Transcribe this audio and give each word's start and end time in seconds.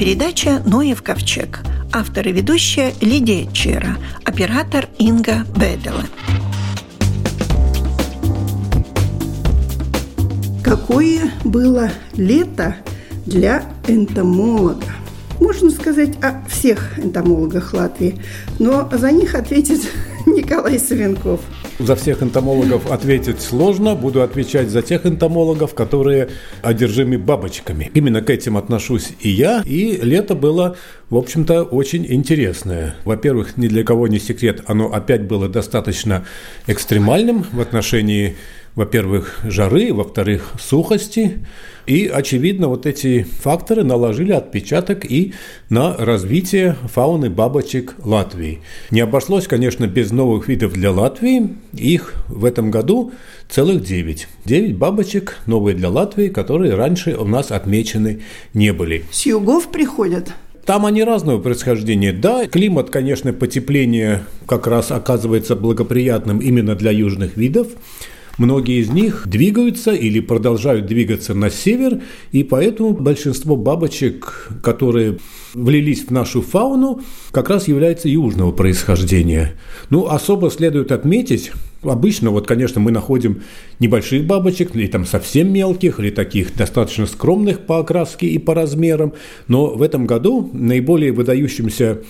передача 0.00 0.62
«Ноев 0.64 1.02
ковчег». 1.02 1.60
Автор 1.92 2.26
и 2.26 2.32
ведущая 2.32 2.94
Лидия 3.02 3.46
Чера, 3.52 3.98
оператор 4.24 4.88
Инга 4.96 5.44
Бедела. 5.54 6.06
Какое 10.64 11.30
было 11.44 11.90
лето 12.14 12.76
для 13.26 13.64
энтомолога? 13.88 14.86
Можно 15.38 15.68
сказать 15.68 16.16
о 16.22 16.42
всех 16.48 16.98
энтомологах 16.98 17.74
Латвии, 17.74 18.22
но 18.58 18.88
за 18.90 19.12
них 19.12 19.34
ответит 19.34 19.82
Николай 20.24 20.78
Савенков– 20.78 21.42
за 21.80 21.96
всех 21.96 22.22
энтомологов 22.22 22.90
ответить 22.90 23.40
сложно. 23.40 23.94
Буду 23.94 24.22
отвечать 24.22 24.68
за 24.68 24.82
тех 24.82 25.06
энтомологов, 25.06 25.74
которые 25.74 26.28
одержимы 26.62 27.18
бабочками. 27.18 27.90
Именно 27.94 28.22
к 28.22 28.30
этим 28.30 28.56
отношусь 28.56 29.10
и 29.20 29.30
я. 29.30 29.62
И 29.64 29.98
лето 30.02 30.34
было, 30.34 30.76
в 31.08 31.16
общем-то, 31.16 31.64
очень 31.64 32.06
интересное. 32.08 32.94
Во-первых, 33.04 33.56
ни 33.56 33.68
для 33.68 33.84
кого 33.84 34.08
не 34.08 34.18
секрет, 34.18 34.62
оно 34.66 34.92
опять 34.92 35.22
было 35.22 35.48
достаточно 35.48 36.24
экстремальным 36.66 37.44
в 37.52 37.60
отношении 37.60 38.36
во-первых, 38.74 39.40
жары, 39.44 39.92
во-вторых, 39.92 40.52
сухости. 40.60 41.44
И, 41.86 42.06
очевидно, 42.06 42.68
вот 42.68 42.86
эти 42.86 43.22
факторы 43.22 43.82
наложили 43.82 44.32
отпечаток 44.32 45.04
и 45.04 45.34
на 45.68 45.96
развитие 45.96 46.76
фауны 46.84 47.30
бабочек 47.30 47.94
Латвии. 48.04 48.60
Не 48.90 49.00
обошлось, 49.00 49.48
конечно, 49.48 49.86
без 49.86 50.12
новых 50.12 50.46
видов 50.48 50.72
для 50.72 50.92
Латвии. 50.92 51.56
Их 51.72 52.14
в 52.28 52.44
этом 52.44 52.70
году 52.70 53.12
целых 53.48 53.82
девять. 53.82 54.28
Девять 54.44 54.76
бабочек 54.76 55.38
новые 55.46 55.74
для 55.74 55.90
Латвии, 55.90 56.28
которые 56.28 56.74
раньше 56.74 57.16
у 57.16 57.24
нас 57.24 57.50
отмечены 57.50 58.20
не 58.54 58.72
были. 58.72 59.04
С 59.10 59.26
югов 59.26 59.70
приходят? 59.72 60.32
Там 60.64 60.86
они 60.86 61.02
разного 61.02 61.40
происхождения. 61.40 62.12
Да, 62.12 62.46
климат, 62.46 62.90
конечно, 62.90 63.32
потепление 63.32 64.22
как 64.46 64.68
раз 64.68 64.92
оказывается 64.92 65.56
благоприятным 65.56 66.38
именно 66.38 66.76
для 66.76 66.92
южных 66.92 67.36
видов. 67.36 67.68
Многие 68.40 68.80
из 68.80 68.88
них 68.88 69.24
двигаются 69.26 69.92
или 69.92 70.18
продолжают 70.18 70.86
двигаться 70.86 71.34
на 71.34 71.50
север, 71.50 72.00
и 72.32 72.42
поэтому 72.42 72.94
большинство 72.94 73.54
бабочек, 73.54 74.48
которые 74.62 75.18
влились 75.52 76.06
в 76.06 76.10
нашу 76.10 76.40
фауну, 76.40 77.02
как 77.32 77.50
раз 77.50 77.68
являются 77.68 78.08
южного 78.08 78.50
происхождения. 78.52 79.58
Ну, 79.90 80.06
особо 80.06 80.50
следует 80.50 80.90
отметить, 80.90 81.52
Обычно, 81.82 82.30
вот, 82.30 82.46
конечно, 82.46 82.78
мы 82.78 82.90
находим 82.90 83.42
небольших 83.78 84.26
бабочек, 84.26 84.74
или 84.74 84.86
там 84.86 85.06
совсем 85.06 85.50
мелких, 85.50 85.98
или 85.98 86.10
таких 86.10 86.54
достаточно 86.54 87.06
скромных 87.06 87.60
по 87.60 87.78
окраске 87.78 88.26
и 88.26 88.38
по 88.38 88.54
размерам, 88.54 89.14
но 89.48 89.68
в 89.68 89.80
этом 89.80 90.06
году 90.06 90.50
наиболее 90.52 91.12
выдающимся 91.12 92.00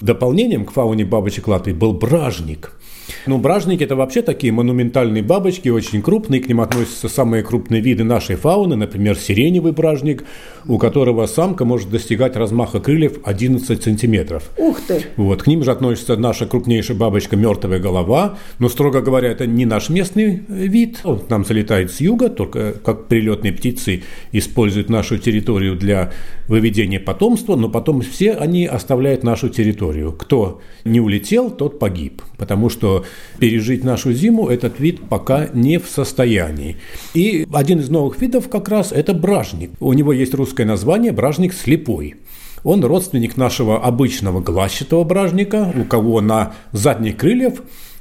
дополнением 0.00 0.64
к 0.64 0.72
фауне 0.72 1.04
бабочек 1.04 1.48
Латвии 1.48 1.72
был 1.72 1.94
бражник– 1.94 2.72
ну, 3.26 3.38
бражники– 3.38 3.82
это 3.84 3.96
вообще 3.96 4.22
такие 4.22 4.52
монументальные 4.52 5.22
бабочки, 5.22 5.68
очень 5.68 6.02
крупные, 6.02 6.40
к 6.40 6.48
ним 6.48 6.60
относятся 6.60 7.08
самые 7.08 7.42
крупные 7.42 7.80
виды 7.80 8.04
нашей 8.04 8.36
фауны, 8.36 8.76
например, 8.76 9.16
сиреневый 9.16 9.72
бражник, 9.72 10.24
у 10.66 10.78
которого 10.78 11.26
самка 11.26 11.64
может 11.64 11.90
достигать 11.90 12.36
размаха 12.36 12.80
крыльев 12.80 13.18
11 13.24 13.82
сантиметров. 13.82 14.50
Ух 14.56 14.80
ты! 14.86 15.04
Вот, 15.16 15.42
к 15.42 15.46
ним 15.46 15.64
же 15.64 15.70
относится 15.70 16.16
наша 16.16 16.46
крупнейшая 16.46 16.96
бабочка– 16.96 17.36
мертвая 17.40 17.78
голова, 17.78 18.38
но, 18.58 18.68
строго 18.68 19.00
говоря, 19.00 19.30
это 19.30 19.46
не 19.46 19.66
наш 19.66 19.88
местный 19.88 20.42
вид, 20.48 21.00
он 21.04 21.20
к 21.20 21.30
нам 21.30 21.44
залетает 21.44 21.90
с 21.92 22.00
юга, 22.00 22.28
только 22.28 22.72
как 22.72 23.06
прилетные 23.08 23.52
птицы 23.52 24.02
используют 24.32 24.88
нашу 24.88 25.18
территорию 25.18 25.76
для 25.76 26.12
выведения 26.48 27.00
потомства, 27.00 27.56
но 27.56 27.68
потом 27.68 28.00
все 28.02 28.32
они 28.32 28.66
оставляют 28.66 29.22
нашу 29.22 29.48
территорию. 29.48 30.12
Кто 30.12 30.60
не 30.84 31.00
улетел, 31.00 31.50
тот 31.50 31.78
погиб, 31.78 32.22
потому 32.36 32.68
что 32.68 33.04
пережить 33.38 33.84
нашу 33.84 34.12
зиму 34.12 34.48
этот 34.48 34.80
вид 34.80 35.00
пока 35.08 35.48
не 35.52 35.78
в 35.78 35.86
состоянии. 35.88 36.76
И 37.14 37.46
один 37.52 37.80
из 37.80 37.88
новых 37.88 38.20
видов 38.20 38.48
как 38.48 38.68
раз 38.68 38.92
это 38.92 39.14
бражник. 39.14 39.70
У 39.80 39.92
него 39.92 40.12
есть 40.12 40.34
русское 40.34 40.64
название 40.64 41.12
бражник 41.12 41.52
слепой. 41.52 42.16
Он 42.62 42.84
родственник 42.84 43.36
нашего 43.36 43.82
обычного 43.82 44.40
глазчатого 44.40 45.04
бражника, 45.04 45.72
у 45.74 45.84
кого 45.84 46.20
на 46.20 46.52
задних 46.72 47.16
крыльях 47.16 47.54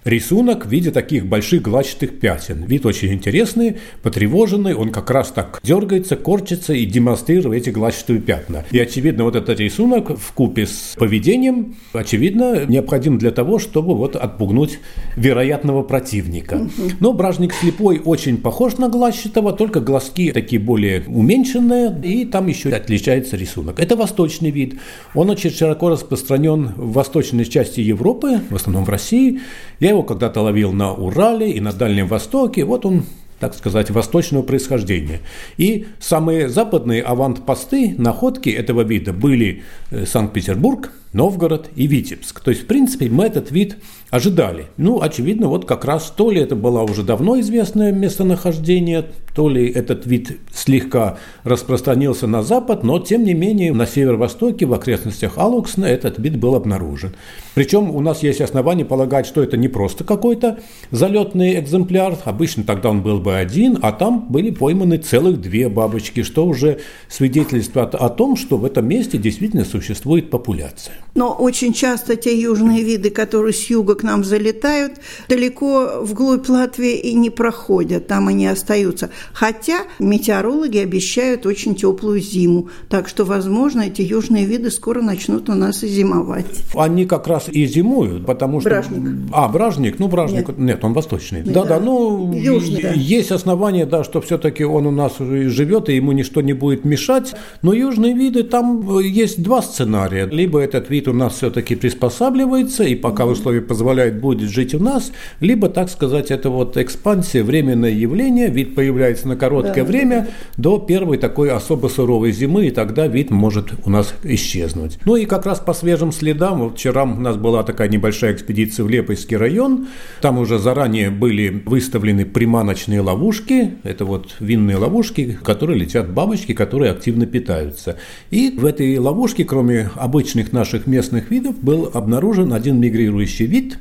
рисунок 0.09 0.65
в 0.65 0.69
виде 0.69 0.91
таких 0.91 1.25
больших 1.25 1.61
гладчатых 1.61 2.19
пятен. 2.19 2.65
Вид 2.65 2.85
очень 2.85 3.13
интересный, 3.13 3.77
потревоженный, 4.01 4.73
он 4.73 4.89
как 4.89 5.09
раз 5.11 5.29
так 5.29 5.59
дергается, 5.63 6.15
корчится 6.15 6.73
и 6.73 6.85
демонстрирует 6.85 7.61
эти 7.61 7.69
гладчатые 7.69 8.19
пятна. 8.19 8.65
И, 8.71 8.79
очевидно, 8.79 9.23
вот 9.23 9.35
этот 9.35 9.59
рисунок 9.59 10.17
в 10.17 10.33
купе 10.33 10.65
с 10.65 10.95
поведением, 10.97 11.75
очевидно, 11.93 12.65
необходим 12.65 13.17
для 13.17 13.31
того, 13.31 13.59
чтобы 13.59 13.95
вот 13.95 14.15
отпугнуть 14.15 14.79
вероятного 15.15 15.83
противника. 15.83 16.67
Но 16.99 17.13
бражник 17.13 17.53
слепой 17.53 18.01
очень 18.03 18.37
похож 18.37 18.77
на 18.77 18.89
гладчатого, 18.89 19.53
только 19.53 19.79
глазки 19.79 20.31
такие 20.31 20.59
более 20.59 21.03
уменьшенные, 21.07 21.95
и 22.03 22.25
там 22.25 22.47
еще 22.47 22.69
отличается 22.69 23.37
рисунок. 23.37 23.79
Это 23.79 23.95
восточный 23.95 24.51
вид. 24.51 24.79
Он 25.13 25.29
очень 25.29 25.51
широко 25.51 25.89
распространен 25.89 26.73
в 26.75 26.93
восточной 26.93 27.45
части 27.45 27.81
Европы, 27.81 28.41
в 28.49 28.55
основном 28.55 28.85
в 28.85 28.89
России. 28.89 29.41
Я 29.79 29.89
его 29.89 29.98
когда-то 30.03 30.41
ловил 30.41 30.71
на 30.71 30.93
Урале 30.93 31.51
и 31.51 31.59
на 31.59 31.71
Дальнем 31.73 32.07
Востоке. 32.07 32.63
Вот 32.65 32.85
он 32.85 33.03
так 33.39 33.55
сказать, 33.55 33.89
восточного 33.89 34.43
происхождения. 34.43 35.21
И 35.57 35.87
самые 35.99 36.49
западные 36.49 37.01
авант-посты, 37.01 37.95
находки 37.97 38.49
этого 38.49 38.81
вида 38.81 39.13
были 39.13 39.63
э, 39.91 40.05
Санкт-Петербург, 40.05 40.91
Новгород 41.13 41.69
и 41.75 41.87
Витебск. 41.87 42.39
То 42.41 42.51
есть, 42.51 42.63
в 42.63 42.65
принципе, 42.67 43.09
мы 43.09 43.25
этот 43.25 43.51
вид 43.51 43.77
ожидали. 44.11 44.67
Ну, 44.77 45.01
очевидно, 45.01 45.47
вот 45.47 45.65
как 45.65 45.85
раз 45.85 46.13
то 46.15 46.31
ли 46.31 46.41
это 46.41 46.55
было 46.55 46.81
уже 46.81 47.03
давно 47.03 47.39
известное 47.39 47.91
местонахождение, 47.91 49.05
то 49.35 49.49
ли 49.49 49.69
этот 49.69 50.05
вид 50.05 50.39
слегка 50.53 51.17
распространился 51.43 52.27
на 52.27 52.41
запад, 52.41 52.83
но, 52.83 52.99
тем 52.99 53.23
не 53.23 53.33
менее, 53.33 53.73
на 53.73 53.85
северо-востоке, 53.85 54.65
в 54.65 54.73
окрестностях 54.73 55.37
Алуксна, 55.37 55.85
этот 55.85 56.17
вид 56.19 56.37
был 56.37 56.55
обнаружен. 56.55 57.15
Причем 57.53 57.93
у 57.95 58.01
нас 58.01 58.23
есть 58.23 58.41
основания 58.41 58.85
полагать, 58.85 59.25
что 59.25 59.43
это 59.43 59.57
не 59.57 59.67
просто 59.67 60.03
какой-то 60.03 60.59
залетный 60.91 61.59
экземпляр, 61.59 62.17
обычно 62.25 62.63
тогда 62.63 62.89
он 62.89 63.01
был 63.01 63.19
бы 63.19 63.35
один, 63.35 63.79
а 63.81 63.91
там 63.91 64.27
были 64.29 64.51
пойманы 64.51 64.97
целых 64.97 65.39
две 65.41 65.69
бабочки, 65.69 66.23
что 66.23 66.45
уже 66.45 66.79
свидетельствует 67.07 67.95
о 67.95 68.09
том, 68.09 68.35
что 68.35 68.57
в 68.57 68.65
этом 68.65 68.87
месте 68.87 69.17
действительно 69.17 69.65
существует 69.65 70.29
популяция. 70.29 70.95
Но 71.15 71.33
очень 71.33 71.73
часто 71.73 72.15
те 72.15 72.39
южные 72.39 72.83
виды, 72.83 73.09
которые 73.09 73.53
с 73.53 73.69
юга 73.69 73.95
к 73.95 74.03
нам 74.03 74.23
залетают, 74.23 74.93
далеко 75.27 76.01
вглубь 76.01 76.47
Латвии 76.47 76.97
и 76.97 77.13
не 77.13 77.29
проходят, 77.29 78.07
там 78.07 78.27
они 78.27 78.47
остаются. 78.47 79.09
Хотя 79.33 79.79
метеорологи 79.99 80.77
обещают 80.77 81.45
очень 81.45 81.75
теплую 81.75 82.21
зиму, 82.21 82.69
так 82.89 83.07
что, 83.07 83.25
возможно, 83.25 83.81
эти 83.81 84.01
южные 84.01 84.45
виды 84.45 84.71
скоро 84.71 85.01
начнут 85.01 85.49
у 85.49 85.53
нас 85.53 85.83
и 85.83 85.87
зимовать. 85.87 86.45
Они 86.75 87.05
как 87.05 87.27
раз 87.27 87.49
и 87.49 87.65
зимуют, 87.65 88.25
потому 88.25 88.61
что... 88.61 88.69
Бражник. 88.69 89.01
А, 89.31 89.47
бражник, 89.47 89.99
ну, 89.99 90.07
бражник, 90.07 90.47
нет, 90.49 90.57
нет 90.59 90.83
он 90.83 90.93
восточный. 90.93 91.41
Да-да, 91.41 91.79
ну, 91.79 92.33
Южный, 92.33 92.81
да. 92.81 92.91
есть 92.93 93.31
основания, 93.31 93.85
да, 93.85 94.03
что 94.03 94.21
все-таки 94.21 94.63
он 94.63 94.85
у 94.85 94.91
нас 94.91 95.17
живет, 95.17 95.89
и 95.89 95.95
ему 95.95 96.11
ничто 96.11 96.41
не 96.41 96.53
будет 96.53 96.85
мешать, 96.85 97.33
но 97.61 97.73
южные 97.73 98.13
виды, 98.13 98.43
там 98.43 98.99
есть 98.99 99.41
два 99.41 99.61
сценария. 99.61 100.25
Либо 100.25 100.59
этот 100.59 100.89
вид 100.89 100.98
у 101.07 101.13
нас 101.13 101.35
все-таки 101.35 101.75
приспосабливается, 101.75 102.83
и 102.83 102.95
пока 102.95 103.25
условия 103.25 103.61
позволяют, 103.61 104.15
будет 104.15 104.49
жить 104.49 104.73
у 104.73 104.79
нас, 104.79 105.11
либо, 105.39 105.69
так 105.69 105.89
сказать, 105.89 106.31
это 106.31 106.49
вот 106.49 106.77
экспансия, 106.77 107.43
временное 107.43 107.91
явление, 107.91 108.49
вид 108.49 108.75
появляется 108.75 109.27
на 109.27 109.35
короткое 109.35 109.83
да, 109.83 109.89
время 109.89 110.27
до 110.57 110.79
первой 110.79 111.17
такой 111.17 111.51
особо 111.51 111.87
суровой 111.87 112.31
зимы, 112.31 112.67
и 112.67 112.71
тогда 112.71 113.07
вид 113.07 113.31
может 113.31 113.73
у 113.85 113.89
нас 113.89 114.13
исчезнуть. 114.23 114.99
Ну 115.05 115.15
и 115.15 115.25
как 115.25 115.45
раз 115.45 115.59
по 115.59 115.73
свежим 115.73 116.11
следам, 116.11 116.59
вот 116.59 116.75
вчера 116.75 117.03
у 117.03 117.19
нас 117.19 117.37
была 117.37 117.63
такая 117.63 117.89
небольшая 117.89 118.33
экспедиция 118.33 118.83
в 118.83 118.89
Лепойский 118.89 119.37
район, 119.37 119.87
там 120.21 120.39
уже 120.39 120.59
заранее 120.59 121.09
были 121.09 121.63
выставлены 121.65 122.25
приманочные 122.25 123.01
ловушки, 123.01 123.75
это 123.83 124.05
вот 124.05 124.35
винные 124.39 124.77
ловушки, 124.77 125.37
которые 125.43 125.79
летят 125.79 126.09
бабочки, 126.11 126.53
которые 126.53 126.91
активно 126.91 127.25
питаются. 127.25 127.97
И 128.31 128.51
в 128.57 128.65
этой 128.65 128.97
ловушке, 128.97 129.45
кроме 129.45 129.89
обычных 129.95 130.51
наших 130.53 130.87
местных 130.89 131.31
видов 131.31 131.59
был 131.61 131.89
обнаружен 131.93 132.53
один 132.53 132.79
мигрирующий 132.79 133.45
вид 133.45 133.77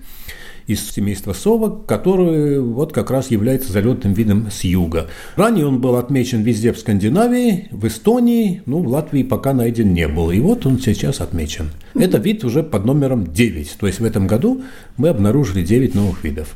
из 0.69 0.91
семейства 0.91 1.33
совок, 1.33 1.87
который 1.87 2.61
вот 2.61 2.93
как 2.93 3.11
раз 3.11 3.31
является 3.31 3.73
залетным 3.73 4.13
видом 4.13 4.49
с 4.51 4.65
юга. 4.65 5.09
Ранее 5.35 5.67
он 5.67 5.81
был 5.81 5.97
отмечен 5.97 6.43
везде 6.43 6.73
в 6.73 6.79
Скандинавии, 6.79 7.69
в 7.71 7.87
Эстонии, 7.87 8.63
ну, 8.67 8.81
в 8.81 8.89
Латвии 8.89 9.23
пока 9.23 9.55
найден 9.55 9.95
не 9.95 10.07
был. 10.07 10.31
И 10.31 10.39
вот 10.41 10.67
он 10.67 10.79
сейчас 10.79 11.21
отмечен. 11.21 11.71
Это 11.95 12.19
вид 12.19 12.45
уже 12.45 12.63
под 12.63 12.85
номером 12.85 13.33
9. 13.33 13.77
То 13.81 13.87
есть 13.87 13.99
в 14.01 14.05
этом 14.05 14.27
году 14.27 14.63
мы 14.99 15.09
обнаружили 15.09 15.65
9 15.65 15.95
новых 15.95 16.23
видов. 16.23 16.55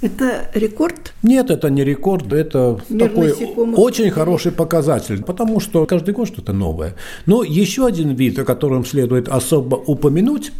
Это 0.00 0.48
рекорд? 0.54 1.12
Нет, 1.22 1.50
это 1.50 1.70
не 1.70 1.82
рекорд, 1.82 2.32
это 2.32 2.80
Мир 2.88 3.08
такой 3.08 3.32
очень 3.32 4.10
хороший 4.10 4.52
показатель, 4.52 5.24
потому 5.24 5.58
что 5.58 5.86
каждый 5.86 6.14
год 6.14 6.28
что-то 6.28 6.52
новое. 6.52 6.94
Но 7.26 7.42
еще 7.42 7.86
один 7.86 8.14
вид, 8.14 8.38
о 8.38 8.44
котором 8.44 8.84
следует 8.84 9.28
особо 9.28 9.74
упомянуть, 9.74 10.52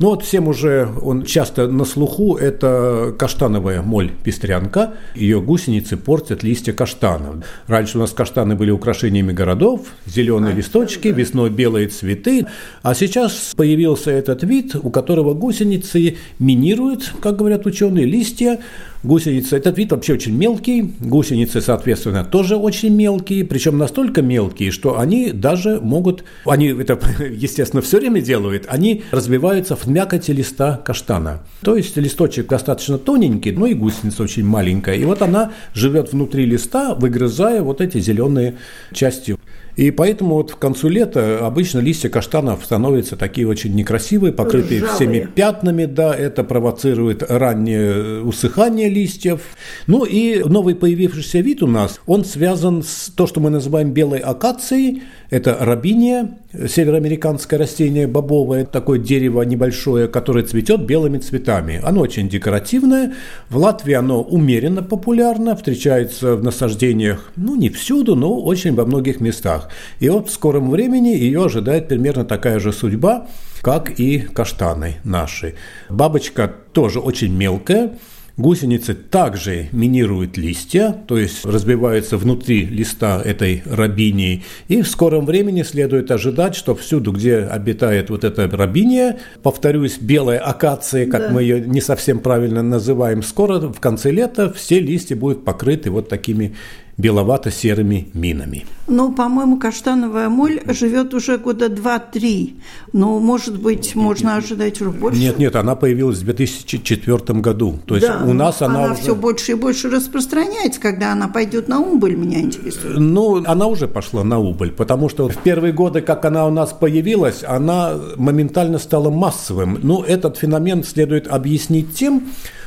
ну 0.00 0.08
вот 0.08 0.22
всем 0.22 0.48
уже 0.48 0.88
он 1.02 1.24
часто 1.24 1.68
на 1.68 1.84
слуху, 1.84 2.36
это 2.36 3.14
каштановая 3.18 3.82
моль-пестрянка. 3.82 4.94
Ее 5.14 5.42
гусеницы 5.42 5.98
портят 5.98 6.42
листья 6.42 6.72
каштана. 6.72 7.42
Раньше 7.66 7.98
у 7.98 8.00
нас 8.00 8.12
каштаны 8.12 8.54
были 8.54 8.70
украшениями 8.70 9.32
городов, 9.32 9.82
зеленые 10.06 10.54
а, 10.54 10.56
листочки, 10.56 11.10
да. 11.10 11.18
весной 11.18 11.50
белые 11.50 11.88
цветы. 11.88 12.46
А 12.82 12.94
сейчас 12.94 13.52
появился 13.54 14.10
этот 14.10 14.42
вид, 14.42 14.74
у 14.74 14.88
которого 14.88 15.34
гусеницы 15.34 16.16
минируют, 16.38 17.12
как 17.20 17.36
говорят 17.36 17.66
ученые, 17.66 18.06
листья 18.06 18.58
Гусеницы, 19.02 19.56
этот 19.56 19.78
вид 19.78 19.92
вообще 19.92 20.12
очень 20.12 20.36
мелкий, 20.36 20.92
гусеницы, 21.00 21.62
соответственно, 21.62 22.22
тоже 22.22 22.56
очень 22.56 22.94
мелкие, 22.94 23.46
причем 23.46 23.78
настолько 23.78 24.20
мелкие, 24.20 24.70
что 24.70 24.98
они 24.98 25.32
даже 25.32 25.80
могут, 25.80 26.24
они 26.44 26.66
это, 26.66 27.00
естественно, 27.30 27.80
все 27.80 27.98
время 27.98 28.20
делают, 28.20 28.66
они 28.68 29.04
разбиваются 29.10 29.74
в 29.74 29.86
мякоти 29.92 30.32
листа 30.32 30.80
каштана. 30.84 31.40
То 31.62 31.76
есть 31.76 31.96
листочек 31.96 32.48
достаточно 32.48 32.98
тоненький, 32.98 33.52
но 33.52 33.66
и 33.66 33.74
гусеница 33.74 34.22
очень 34.22 34.44
маленькая. 34.44 34.96
И 34.96 35.04
вот 35.04 35.22
она 35.22 35.52
живет 35.74 36.12
внутри 36.12 36.46
листа, 36.46 36.94
выгрызая 36.94 37.62
вот 37.62 37.80
эти 37.80 37.98
зеленые 38.00 38.56
части. 38.92 39.36
И 39.76 39.90
поэтому 39.90 40.34
вот 40.34 40.52
к 40.52 40.58
концу 40.58 40.88
лета 40.88 41.46
обычно 41.46 41.78
листья 41.78 42.08
каштанов 42.08 42.64
становятся 42.64 43.16
такие 43.16 43.46
очень 43.48 43.74
некрасивые, 43.74 44.32
покрытые 44.32 44.82
Ржавые. 44.82 44.94
всеми 44.94 45.28
пятнами, 45.34 45.84
да, 45.86 46.14
это 46.14 46.44
провоцирует 46.44 47.22
раннее 47.28 48.22
усыхание 48.22 48.88
листьев. 48.88 49.40
Ну 49.86 50.04
и 50.04 50.42
новый 50.44 50.74
появившийся 50.74 51.40
вид 51.40 51.62
у 51.62 51.66
нас, 51.66 52.00
он 52.06 52.24
связан 52.24 52.82
с 52.82 53.10
то, 53.14 53.26
что 53.26 53.40
мы 53.40 53.50
называем 53.50 53.92
белой 53.92 54.18
акацией, 54.18 55.02
это 55.30 55.56
рабиния, 55.60 56.38
североамериканское 56.52 57.58
растение 57.58 58.06
бобовое, 58.06 58.64
такое 58.64 58.98
дерево 58.98 59.42
небольшое, 59.42 60.08
которое 60.08 60.44
цветет 60.44 60.84
белыми 60.84 61.18
цветами. 61.18 61.80
Оно 61.84 62.00
очень 62.00 62.28
декоративное. 62.28 63.14
В 63.48 63.56
Латвии 63.56 63.94
оно 63.94 64.22
умеренно 64.22 64.82
популярно, 64.82 65.54
встречается 65.54 66.34
в 66.34 66.42
насаждениях, 66.42 67.30
ну, 67.36 67.54
не 67.54 67.68
всюду, 67.68 68.16
но 68.16 68.40
очень 68.40 68.74
во 68.74 68.84
многих 68.84 69.20
местах. 69.20 69.59
И 69.98 70.08
вот 70.08 70.28
в 70.28 70.32
скором 70.32 70.70
времени 70.70 71.08
ее 71.08 71.44
ожидает 71.44 71.88
примерно 71.88 72.24
такая 72.24 72.58
же 72.60 72.72
судьба, 72.72 73.26
как 73.62 73.98
и 73.98 74.20
каштаны 74.20 74.96
наши. 75.04 75.54
Бабочка 75.88 76.52
тоже 76.72 77.00
очень 77.00 77.34
мелкая, 77.34 77.92
Гусеницы 78.40 78.94
также 78.94 79.68
минируют 79.70 80.38
листья, 80.38 80.96
то 81.06 81.18
есть 81.18 81.44
разбиваются 81.44 82.16
внутри 82.16 82.64
листа 82.64 83.20
этой 83.22 83.62
рабинии, 83.66 84.44
и 84.66 84.80
в 84.80 84.88
скором 84.88 85.26
времени 85.26 85.62
следует 85.62 86.10
ожидать, 86.10 86.54
что 86.54 86.74
всюду, 86.74 87.12
где 87.12 87.40
обитает 87.40 88.08
вот 88.08 88.24
эта 88.24 88.48
рабиния, 88.48 89.18
повторюсь, 89.42 89.98
белая 90.00 90.38
акация, 90.38 91.04
как 91.06 91.20
да. 91.20 91.30
мы 91.32 91.42
ее 91.42 91.60
не 91.60 91.82
совсем 91.82 92.20
правильно 92.20 92.62
называем, 92.62 93.22
скоро 93.22 93.58
в 93.58 93.78
конце 93.78 94.10
лета 94.10 94.50
все 94.50 94.80
листья 94.80 95.16
будут 95.16 95.44
покрыты 95.44 95.90
вот 95.90 96.08
такими 96.08 96.56
беловато-серыми 97.00 98.08
минами. 98.14 98.66
Ну, 98.86 99.12
по-моему, 99.12 99.56
каштановая 99.58 100.28
моль 100.28 100.60
живет 100.66 101.14
уже 101.14 101.38
года 101.38 101.68
два-три. 101.68 102.56
Но, 102.92 103.20
может 103.20 103.60
быть, 103.60 103.94
можно 103.94 104.36
ожидать 104.36 104.80
уже 104.80 104.90
больше. 104.90 105.20
Нет, 105.20 105.38
нет, 105.38 105.54
она 105.54 105.76
появилась 105.76 106.18
в 106.18 106.24
2004 106.24 107.40
году. 107.40 107.78
То 107.86 107.94
есть 107.94 108.06
да, 108.06 108.22
у 108.24 108.32
нас 108.32 108.62
она, 108.62 108.84
она 108.84 108.92
уже... 108.92 109.02
все 109.02 109.14
больше 109.14 109.52
и 109.52 109.54
больше 109.54 109.88
распространяется, 109.90 110.80
когда 110.80 111.12
она 111.12 111.28
пойдет 111.28 111.68
на 111.68 111.80
убыль, 111.80 112.16
меня 112.16 112.40
интересует. 112.40 112.98
Ну, 112.98 113.42
она 113.46 113.66
уже 113.66 113.86
пошла 113.86 114.24
на 114.24 114.38
убыль, 114.38 114.72
потому 114.72 115.08
что 115.08 115.28
в 115.28 115.36
первые 115.36 115.72
годы, 115.72 116.00
как 116.00 116.24
она 116.24 116.46
у 116.46 116.50
нас 116.50 116.72
появилась, 116.72 117.44
она 117.44 117.94
моментально 118.16 118.78
стала 118.78 119.10
массовым. 119.10 119.78
Ну, 119.82 120.02
этот 120.02 120.36
феномен 120.36 120.82
следует 120.82 121.28
объяснить 121.28 121.94
тем, 121.94 122.24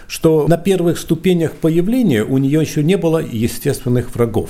что 0.07 0.47
на 0.47 0.57
первых 0.57 0.97
ступенях 0.97 1.53
появления 1.53 2.23
у 2.23 2.37
нее 2.37 2.61
еще 2.61 2.83
не 2.83 2.97
было 2.97 3.19
естественных 3.19 4.13
врагов. 4.15 4.49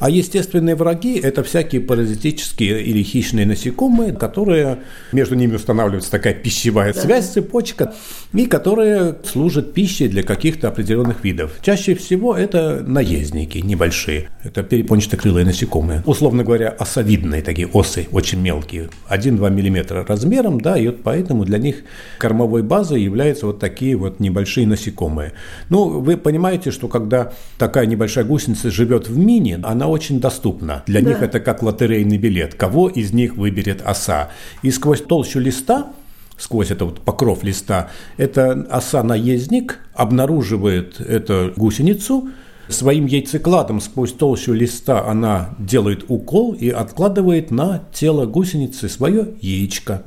А 0.00 0.08
естественные 0.08 0.74
враги– 0.76 1.18
это 1.22 1.44
всякие 1.44 1.82
паразитические 1.82 2.82
или 2.82 3.02
хищные 3.02 3.44
насекомые, 3.44 4.14
которые 4.14 4.78
между 5.12 5.34
ними 5.34 5.56
устанавливается 5.56 6.10
такая 6.10 6.32
пищевая 6.32 6.94
да. 6.94 7.00
связь, 7.00 7.28
цепочка, 7.28 7.92
и 8.32 8.46
которые 8.46 9.16
служат 9.24 9.74
пищей 9.74 10.08
для 10.08 10.22
каких-то 10.22 10.68
определенных 10.68 11.22
видов. 11.22 11.52
Чаще 11.60 11.94
всего 11.94 12.34
это 12.34 12.82
наездники 12.86 13.58
небольшие, 13.58 14.30
это 14.42 14.62
перепончатокрылые 14.62 15.44
насекомые. 15.44 16.02
Условно 16.06 16.44
говоря, 16.44 16.70
осовидные 16.70 17.42
такие 17.42 17.68
осы, 17.68 18.08
очень 18.10 18.40
мелкие, 18.40 18.88
1-2 19.10 19.50
мм 19.50 20.06
размером, 20.08 20.62
да, 20.62 20.78
и 20.78 20.86
вот 20.86 21.02
поэтому 21.02 21.44
для 21.44 21.58
них 21.58 21.82
кормовой 22.18 22.62
базой 22.62 23.02
являются 23.02 23.44
вот 23.44 23.58
такие 23.58 23.96
вот 23.96 24.18
небольшие 24.18 24.66
насекомые. 24.66 25.34
Ну, 25.68 26.00
вы 26.00 26.16
понимаете, 26.16 26.70
что 26.70 26.88
когда 26.88 27.32
такая 27.58 27.84
небольшая 27.84 28.24
гусеница 28.24 28.70
живет 28.70 29.06
в 29.06 29.18
мини, 29.18 29.58
она 29.62 29.89
очень 29.90 30.20
доступна. 30.20 30.82
Для 30.86 31.02
да. 31.02 31.10
них 31.10 31.22
это 31.22 31.40
как 31.40 31.62
лотерейный 31.62 32.18
билет. 32.18 32.54
Кого 32.54 32.88
из 32.88 33.12
них 33.12 33.36
выберет 33.36 33.82
оса? 33.84 34.30
И 34.62 34.70
сквозь 34.70 35.02
толщу 35.02 35.38
листа 35.38 35.92
сквозь 36.40 36.70
этот 36.70 36.88
вот 36.88 37.00
покров 37.00 37.44
листа, 37.44 37.90
эта 38.16 38.52
оса-наездник 38.70 39.78
обнаруживает 39.94 41.00
эту 41.00 41.52
гусеницу, 41.56 42.30
своим 42.68 43.06
яйцекладом 43.06 43.80
сквозь 43.80 44.12
толщу 44.12 44.52
листа 44.52 45.04
она 45.06 45.54
делает 45.58 46.04
укол 46.08 46.52
и 46.52 46.70
откладывает 46.70 47.50
на 47.50 47.82
тело 47.92 48.26
гусеницы 48.26 48.88
свое 48.88 49.28
яичко. 49.40 50.02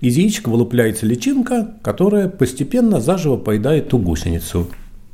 Из 0.00 0.16
яичка 0.16 0.48
вылупляется 0.48 1.06
личинка, 1.06 1.74
которая 1.82 2.28
постепенно 2.28 3.00
заживо 3.00 3.36
поедает 3.36 3.88
ту 3.88 3.98
гусеницу. 3.98 4.68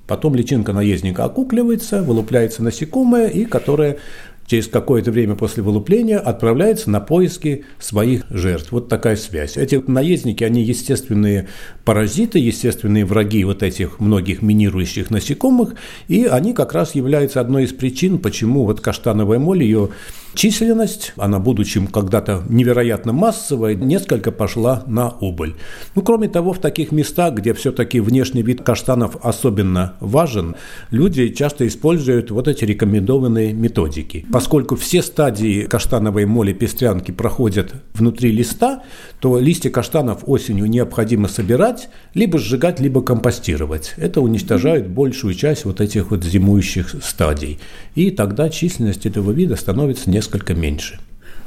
Потом 0.07 0.35
личинка 0.35 0.73
наездника 0.73 1.25
окукливается, 1.25 2.03
вылупляется 2.03 2.63
насекомое, 2.63 3.29
и 3.29 3.45
которое 3.45 3.99
через 4.47 4.69
какое-то 4.69 5.11
время 5.11 5.35
после 5.35 5.63
вылупления 5.63 6.19
отправляется 6.19 6.91
на 6.91 7.01
поиски 7.01 7.65
своих 7.79 8.25
жертв. 8.29 8.73
Вот 8.73 8.89
такая 8.89 9.17
связь. 9.17 9.57
Эти 9.57 9.83
наездники, 9.87 10.45
они 10.45 10.63
естественные 10.63 11.49
паразиты, 11.85 12.39
естественные 12.39 13.05
враги 13.05 13.45
вот 13.45 13.63
этих 13.63 14.01
многих 14.01 14.43
минирующих 14.43 15.11
насекомых, 15.11 15.75
и 16.09 16.25
они 16.25 16.53
как 16.53 16.73
раз 16.73 16.95
являются 16.95 17.41
одной 17.41 17.65
из 17.65 17.73
причин, 17.73 18.19
почему 18.19 18.65
вот 18.65 18.81
каштановая 18.81 19.39
моль, 19.39 19.63
ее 19.63 19.91
Численность, 20.35 21.13
она, 21.17 21.39
будучи 21.39 21.85
когда-то 21.87 22.43
невероятно 22.49 23.13
массовой, 23.13 23.75
несколько 23.77 24.33
пошла 24.33 24.83
на 24.87 25.11
убыль. 25.11 25.55
Ну, 25.95 26.03
кроме 26.03 26.29
того, 26.29 26.55
в 26.55 26.59
таких 26.59 26.91
местах, 26.91 27.35
где 27.35 27.53
все-таки 27.53 28.01
внешний 28.01 28.43
вид 28.43 28.63
каштанов 28.63 29.17
особенно 29.23 29.95
важен, 30.01 30.57
люди 30.91 31.29
часто 31.29 31.67
используют 31.67 32.31
вот 32.31 32.49
эти 32.49 32.65
рекомендованные 32.65 33.53
методики. 33.53 34.25
Поскольку 34.33 34.77
все 34.77 35.03
стадии 35.03 35.65
каштановой 35.65 36.25
моли 36.25 36.55
пестрянки 36.55 37.11
проходят 37.11 37.75
внутри 37.93 38.33
листа, 38.33 38.83
то 39.21 39.39
листья 39.39 39.69
каштанов 39.69 40.23
осенью 40.27 40.67
необходимо 40.67 41.29
собирать, 41.29 41.91
либо 42.15 42.39
сжигать, 42.39 42.81
либо 42.81 43.03
компостировать. 43.03 43.93
Это 43.99 44.23
уничтожает 44.23 44.89
большую 44.89 45.35
часть 45.35 45.67
вот 45.67 45.81
этих 45.81 46.11
вот 46.11 46.25
зимующих 46.25 46.97
стадий. 47.03 47.61
И 47.95 48.11
тогда 48.11 48.49
численность 48.49 49.05
этого 49.05 49.31
вида 49.33 49.57
становится 49.57 50.09
несколько 50.09 50.22
меньше. 50.55 50.99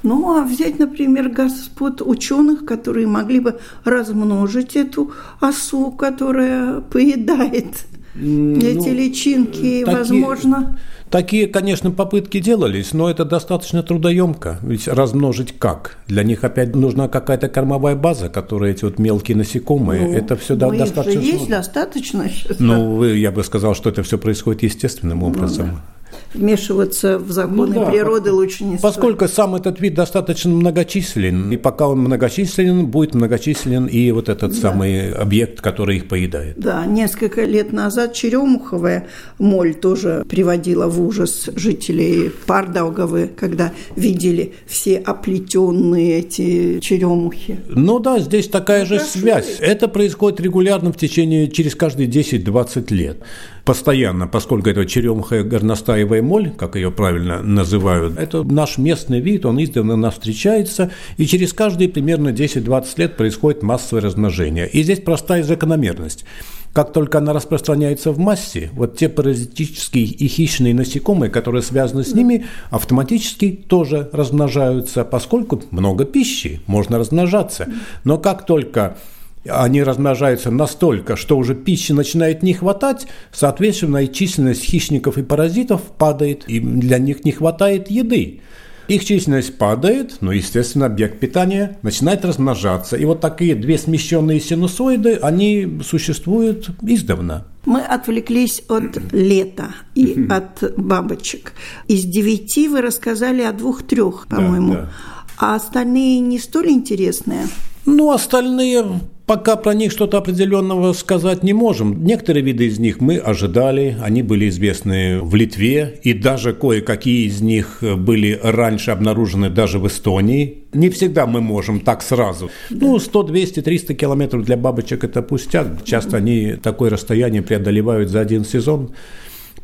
Ну, 0.04 0.38
а 0.38 0.44
взять, 0.44 0.78
например, 0.78 1.30
господ 1.30 2.02
ученых, 2.02 2.64
которые 2.66 3.08
могли 3.08 3.40
бы 3.40 3.60
размножить 3.84 4.76
эту 4.76 5.12
осу, 5.40 5.92
которая 5.92 6.82
поедает 6.82 7.88
ну, 8.14 8.58
эти 8.58 8.90
личинки, 8.90 9.84
такие, 9.84 9.86
возможно. 9.86 10.78
Такие, 11.10 11.48
конечно, 11.48 11.90
попытки 11.90 12.40
делались, 12.40 12.94
но 12.94 13.10
это 13.10 13.26
достаточно 13.26 13.82
трудоемко. 13.82 14.60
Ведь 14.62 14.88
размножить 14.88 15.58
как? 15.58 15.98
Для 16.08 16.24
них 16.24 16.44
опять 16.44 16.76
нужна 16.76 17.08
какая-то 17.08 17.48
кормовая 17.48 17.96
база, 17.96 18.30
которая 18.30 18.72
эти 18.72 18.86
вот 18.86 19.00
мелкие 19.00 19.38
насекомые. 19.38 20.08
Ну, 20.08 20.14
это 20.14 20.36
все 20.36 20.56
да, 20.56 20.70
достаточно. 20.70 21.22
Же 21.22 21.28
есть 21.28 21.50
достаточно. 21.50 22.30
Сейчас. 22.30 22.60
Ну, 22.60 23.04
я 23.04 23.32
бы 23.32 23.44
сказал, 23.44 23.74
что 23.74 23.90
это 23.90 24.04
все 24.04 24.18
происходит 24.18 24.64
естественным 24.64 25.20
ну 25.20 25.28
образом. 25.28 25.68
Ну, 25.68 25.74
да 25.74 25.96
вмешиваться 26.36 27.18
в 27.18 27.32
законы 27.32 27.76
ну, 27.76 27.86
да, 27.86 27.92
природы 27.92 28.32
лучше 28.32 28.64
не 28.64 28.78
Поскольку 28.78 29.26
стоит. 29.26 29.36
сам 29.36 29.56
этот 29.56 29.80
вид 29.80 29.94
достаточно 29.94 30.52
многочислен, 30.52 31.52
и 31.52 31.58
пока 31.58 31.88
он 31.88 32.00
многочислен, 32.00 32.86
будет 32.86 33.16
многочислен 33.16 33.86
и 33.86 34.12
вот 34.12 34.30
этот 34.30 34.52
да. 34.52 34.58
самый 34.58 35.12
объект, 35.12 35.62
который 35.62 35.98
их 35.98 36.08
поедает. 36.08 36.58
Да, 36.58 36.86
несколько 36.86 37.44
лет 37.44 37.72
назад 37.74 38.14
черемуховая 38.14 39.08
моль 39.40 39.74
тоже 39.74 40.26
приводила 40.28 40.88
в 40.88 41.02
ужас 41.02 41.50
жителей 41.56 42.32
Пардаугавы, 42.46 43.30
когда 43.36 43.72
видели 43.96 44.54
все 44.66 44.98
оплетенные 44.98 46.20
эти 46.20 46.80
черемухи. 46.80 47.60
Ну 47.68 48.00
да, 48.00 48.20
здесь 48.20 48.48
такая 48.48 48.82
ну, 48.82 48.86
же 48.88 49.00
связь. 49.00 49.58
Это 49.60 49.88
происходит 49.88 50.40
регулярно 50.40 50.92
в 50.92 50.98
течение, 50.98 51.50
через 51.50 51.76
каждые 51.76 52.10
10-20 52.10 52.94
лет. 52.94 53.18
Постоянно, 53.66 54.28
поскольку 54.28 54.70
это 54.70 54.86
черемха 54.86 55.44
горностаевая 55.44 56.22
моль, 56.22 56.52
как 56.52 56.76
ее 56.76 56.92
правильно 56.92 57.42
называют, 57.42 58.18
это 58.18 58.44
наш 58.44 58.78
местный 58.78 59.20
вид, 59.20 59.46
он 59.46 59.62
издавна 59.62 59.96
нас 59.96 60.14
встречается, 60.14 60.92
и 61.18 61.26
через 61.26 61.52
каждые 61.52 61.90
примерно 61.90 62.30
10-20 62.30 62.86
лет 62.98 63.18
происходит 63.18 63.64
массовое 63.64 64.04
размножение. 64.04 64.70
И 64.70 64.84
здесь 64.84 65.00
простая 65.00 65.44
закономерность. 65.44 66.26
Как 66.74 66.92
только 66.92 67.20
она 67.20 67.32
распространяется 67.32 68.12
в 68.12 68.20
массе, 68.20 68.70
вот 68.74 68.98
те 68.98 69.08
паразитические 69.08 70.04
и 70.04 70.28
хищные 70.28 70.74
насекомые, 70.74 71.32
которые 71.32 71.62
связаны 71.62 72.04
с 72.04 72.14
ними, 72.14 72.46
автоматически 72.70 73.52
тоже 73.68 74.10
размножаются, 74.12 75.06
поскольку 75.06 75.64
много 75.72 76.04
пищи, 76.04 76.60
можно 76.68 77.00
размножаться. 77.00 77.68
Но 78.04 78.18
как 78.18 78.46
только 78.46 78.98
они 79.48 79.84
размножаются 79.84 80.52
настолько, 80.52 81.16
что 81.16 81.38
уже 81.38 81.56
пищи 81.56 81.92
начинает 81.92 82.44
не 82.44 82.54
хватать, 82.54 83.08
соответственно, 83.32 84.04
и 84.04 84.12
численность 84.12 84.64
хищников 84.64 85.18
и 85.18 85.24
паразитов 85.24 85.82
падает, 85.98 86.46
и 86.48 86.60
для 86.60 86.98
них 86.98 87.26
не 87.26 87.32
хватает 87.32 87.90
еды. 87.90 88.42
Их 88.88 89.04
численность 89.04 89.58
падает, 89.58 90.18
но, 90.22 90.32
естественно, 90.32 90.86
объект 90.86 91.20
питания 91.20 91.80
начинает 91.82 92.24
размножаться. 92.24 92.96
И 92.96 93.06
вот 93.06 93.20
такие 93.20 93.56
две 93.56 93.80
смещенные 93.80 94.40
синусоиды, 94.40 95.16
они 95.16 95.80
существуют 95.84 96.70
издавна. 96.84 97.48
Мы 97.66 97.82
отвлеклись 97.82 98.62
от 98.70 99.12
лета 99.12 99.74
и 99.96 100.28
от 100.30 100.76
бабочек. 100.78 101.54
Из 101.88 102.04
девяти 102.04 102.68
вы 102.68 102.82
рассказали 102.82 103.42
о 103.42 103.54
двух-трех, 103.54 104.28
по-моему. 104.28 104.74
Да, 104.74 104.82
да. 104.82 104.92
А 105.38 105.56
остальные 105.56 106.20
не 106.20 106.38
столь 106.38 106.70
интересные? 106.70 107.48
Ну, 107.86 108.12
остальные 108.12 109.02
Пока 109.26 109.56
про 109.56 109.74
них 109.74 109.92
что-то 109.92 110.20
определенного 110.20 110.94
сказать 110.94 111.42
не 111.42 111.54
можем. 111.54 112.04
Некоторые 112.04 112.44
виды 112.44 112.68
из 112.68 112.78
них 112.78 113.02
мы 113.02 113.18
ожидали, 113.18 113.98
они 114.04 114.22
были 114.22 114.50
известны 114.50 115.20
в 115.20 115.34
Литве, 115.34 116.00
и 116.04 116.14
даже 116.14 116.54
кое-какие 116.54 117.26
из 117.26 117.42
них 117.42 117.80
были 117.82 118.40
раньше 118.44 118.92
обнаружены 118.92 119.50
даже 119.50 119.80
в 119.80 119.88
Эстонии. 119.88 120.66
Не 120.74 120.92
всегда 120.92 121.26
мы 121.26 121.42
можем 121.42 121.80
так 121.80 122.04
сразу. 122.04 122.52
Ну, 122.70 123.00
100, 123.00 123.24
200, 123.24 123.62
300 123.64 123.94
километров 123.96 124.46
для 124.46 124.58
бабочек– 124.58 125.04
это 125.06 125.24
пустяк. 125.24 125.84
Часто 125.84 126.18
они 126.18 126.54
такое 126.62 126.92
расстояние 126.92 127.42
преодолевают 127.42 128.10
за 128.10 128.20
один 128.20 128.46
сезон. 128.46 128.92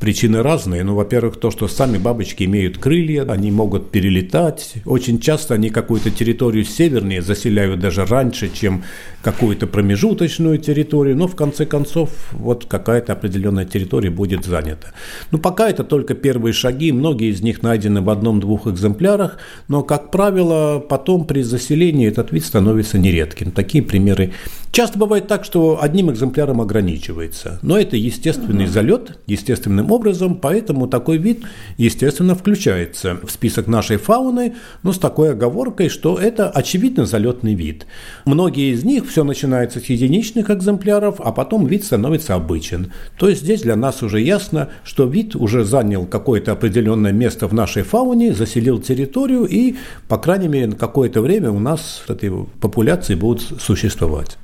Причины 0.02 0.42
разные. 0.42 0.84
Ну, 0.84 0.96
во-первых, 0.96 1.40
то, 1.40 1.52
что 1.52 1.68
сами 1.68 2.00
бабочки 2.00 2.46
имеют 2.46 2.80
крылья, 2.80 3.24
они 3.30 3.52
могут 3.52 3.92
перелетать. 3.92 4.74
Очень 4.84 5.20
часто 5.20 5.54
они 5.54 5.70
какую-то 5.70 6.10
территорию 6.10 6.66
севернее 6.66 7.22
заселяют 7.22 7.80
даже 7.80 8.04
раньше, 8.08 8.50
чем 8.52 8.84
какую-то 9.22 9.68
промежуточную 9.68 10.58
территорию. 10.58 11.16
Но 11.16 11.28
в 11.28 11.36
конце 11.36 11.68
концов, 11.68 12.10
вот 12.32 12.66
какая-то 12.66 13.14
определенная 13.14 13.66
территория 13.66 14.10
будет 14.10 14.44
занята. 14.44 14.88
Ну, 15.30 15.38
пока 15.38 15.70
это 15.70 15.84
только 15.84 16.16
первые 16.16 16.54
шаги. 16.54 16.92
Многие 16.92 17.30
из 17.30 17.44
них 17.44 17.62
найдены 17.62 18.02
в 18.02 18.10
одном-двух 18.10 18.66
экземплярах. 18.66 19.38
Но, 19.68 19.84
как 19.84 20.10
правило, 20.10 20.80
потом 20.80 21.26
при 21.26 21.44
заселении 21.44 22.08
этот 22.08 22.32
вид 22.32 22.44
становится 22.44 22.98
нередким. 22.98 23.52
Такие 23.52 23.84
примеры 23.84 24.34
Часто 24.72 24.98
бывает 24.98 25.28
так, 25.28 25.44
что 25.44 25.80
одним 25.82 26.12
экземпляром 26.12 26.62
ограничивается, 26.62 27.60
но 27.62 27.78
это 27.78 27.98
естественный 27.98 28.68
залет, 28.68 29.20
естественным 29.28 29.92
образом, 29.92 30.36
поэтому 30.36 30.88
такой 30.88 31.18
вид, 31.18 31.44
естественно, 31.78 32.36
включается 32.36 33.18
в 33.22 33.30
список 33.30 33.68
нашей 33.68 33.98
фауны, 33.98 34.56
но 34.82 34.94
с 34.94 34.98
такой 34.98 35.32
оговоркой, 35.32 35.90
что 35.90 36.18
это 36.18 36.50
очевидно 36.50 37.06
залетный 37.06 37.54
вид. 37.54 37.86
Многие 38.24 38.72
из 38.72 38.86
них 38.86 39.10
все 39.10 39.26
начинается 39.26 39.82
с 39.82 39.86
единичных 39.86 40.50
экземпляров, 40.50 41.20
а 41.20 41.34
потом 41.34 41.68
вид 41.68 41.84
становится 41.84 42.36
обычен. 42.36 42.94
То 43.18 43.28
есть 43.28 43.42
здесь 43.42 43.64
для 43.64 43.76
нас 43.76 44.02
уже 44.02 44.22
ясно, 44.22 44.70
что 44.86 45.04
вид 45.04 45.36
уже 45.36 45.66
занял 45.66 46.06
какое-то 46.06 46.54
определенное 46.54 47.12
место 47.12 47.46
в 47.50 47.54
нашей 47.54 47.84
фауне, 47.84 48.34
заселил 48.34 48.80
территорию 48.80 49.44
и, 49.44 49.76
по 50.08 50.18
крайней 50.18 50.48
мере, 50.48 50.68
на 50.68 50.76
какое-то 50.78 51.20
время 51.20 51.52
у 51.52 51.60
нас 51.60 52.04
этой 52.08 52.32
популяции 52.62 53.16
будут 53.16 53.42
существовать. 53.60 54.38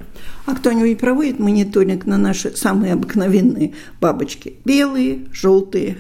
А 0.45 0.55
кто-нибудь 0.55 0.97
проводит 0.99 1.39
мониторинг 1.39 2.05
на 2.05 2.17
наши 2.17 2.55
самые 2.55 2.93
обыкновенные 2.93 3.73
бабочки? 3.99 4.55
Белые, 4.63 5.25
желтые? 5.31 5.97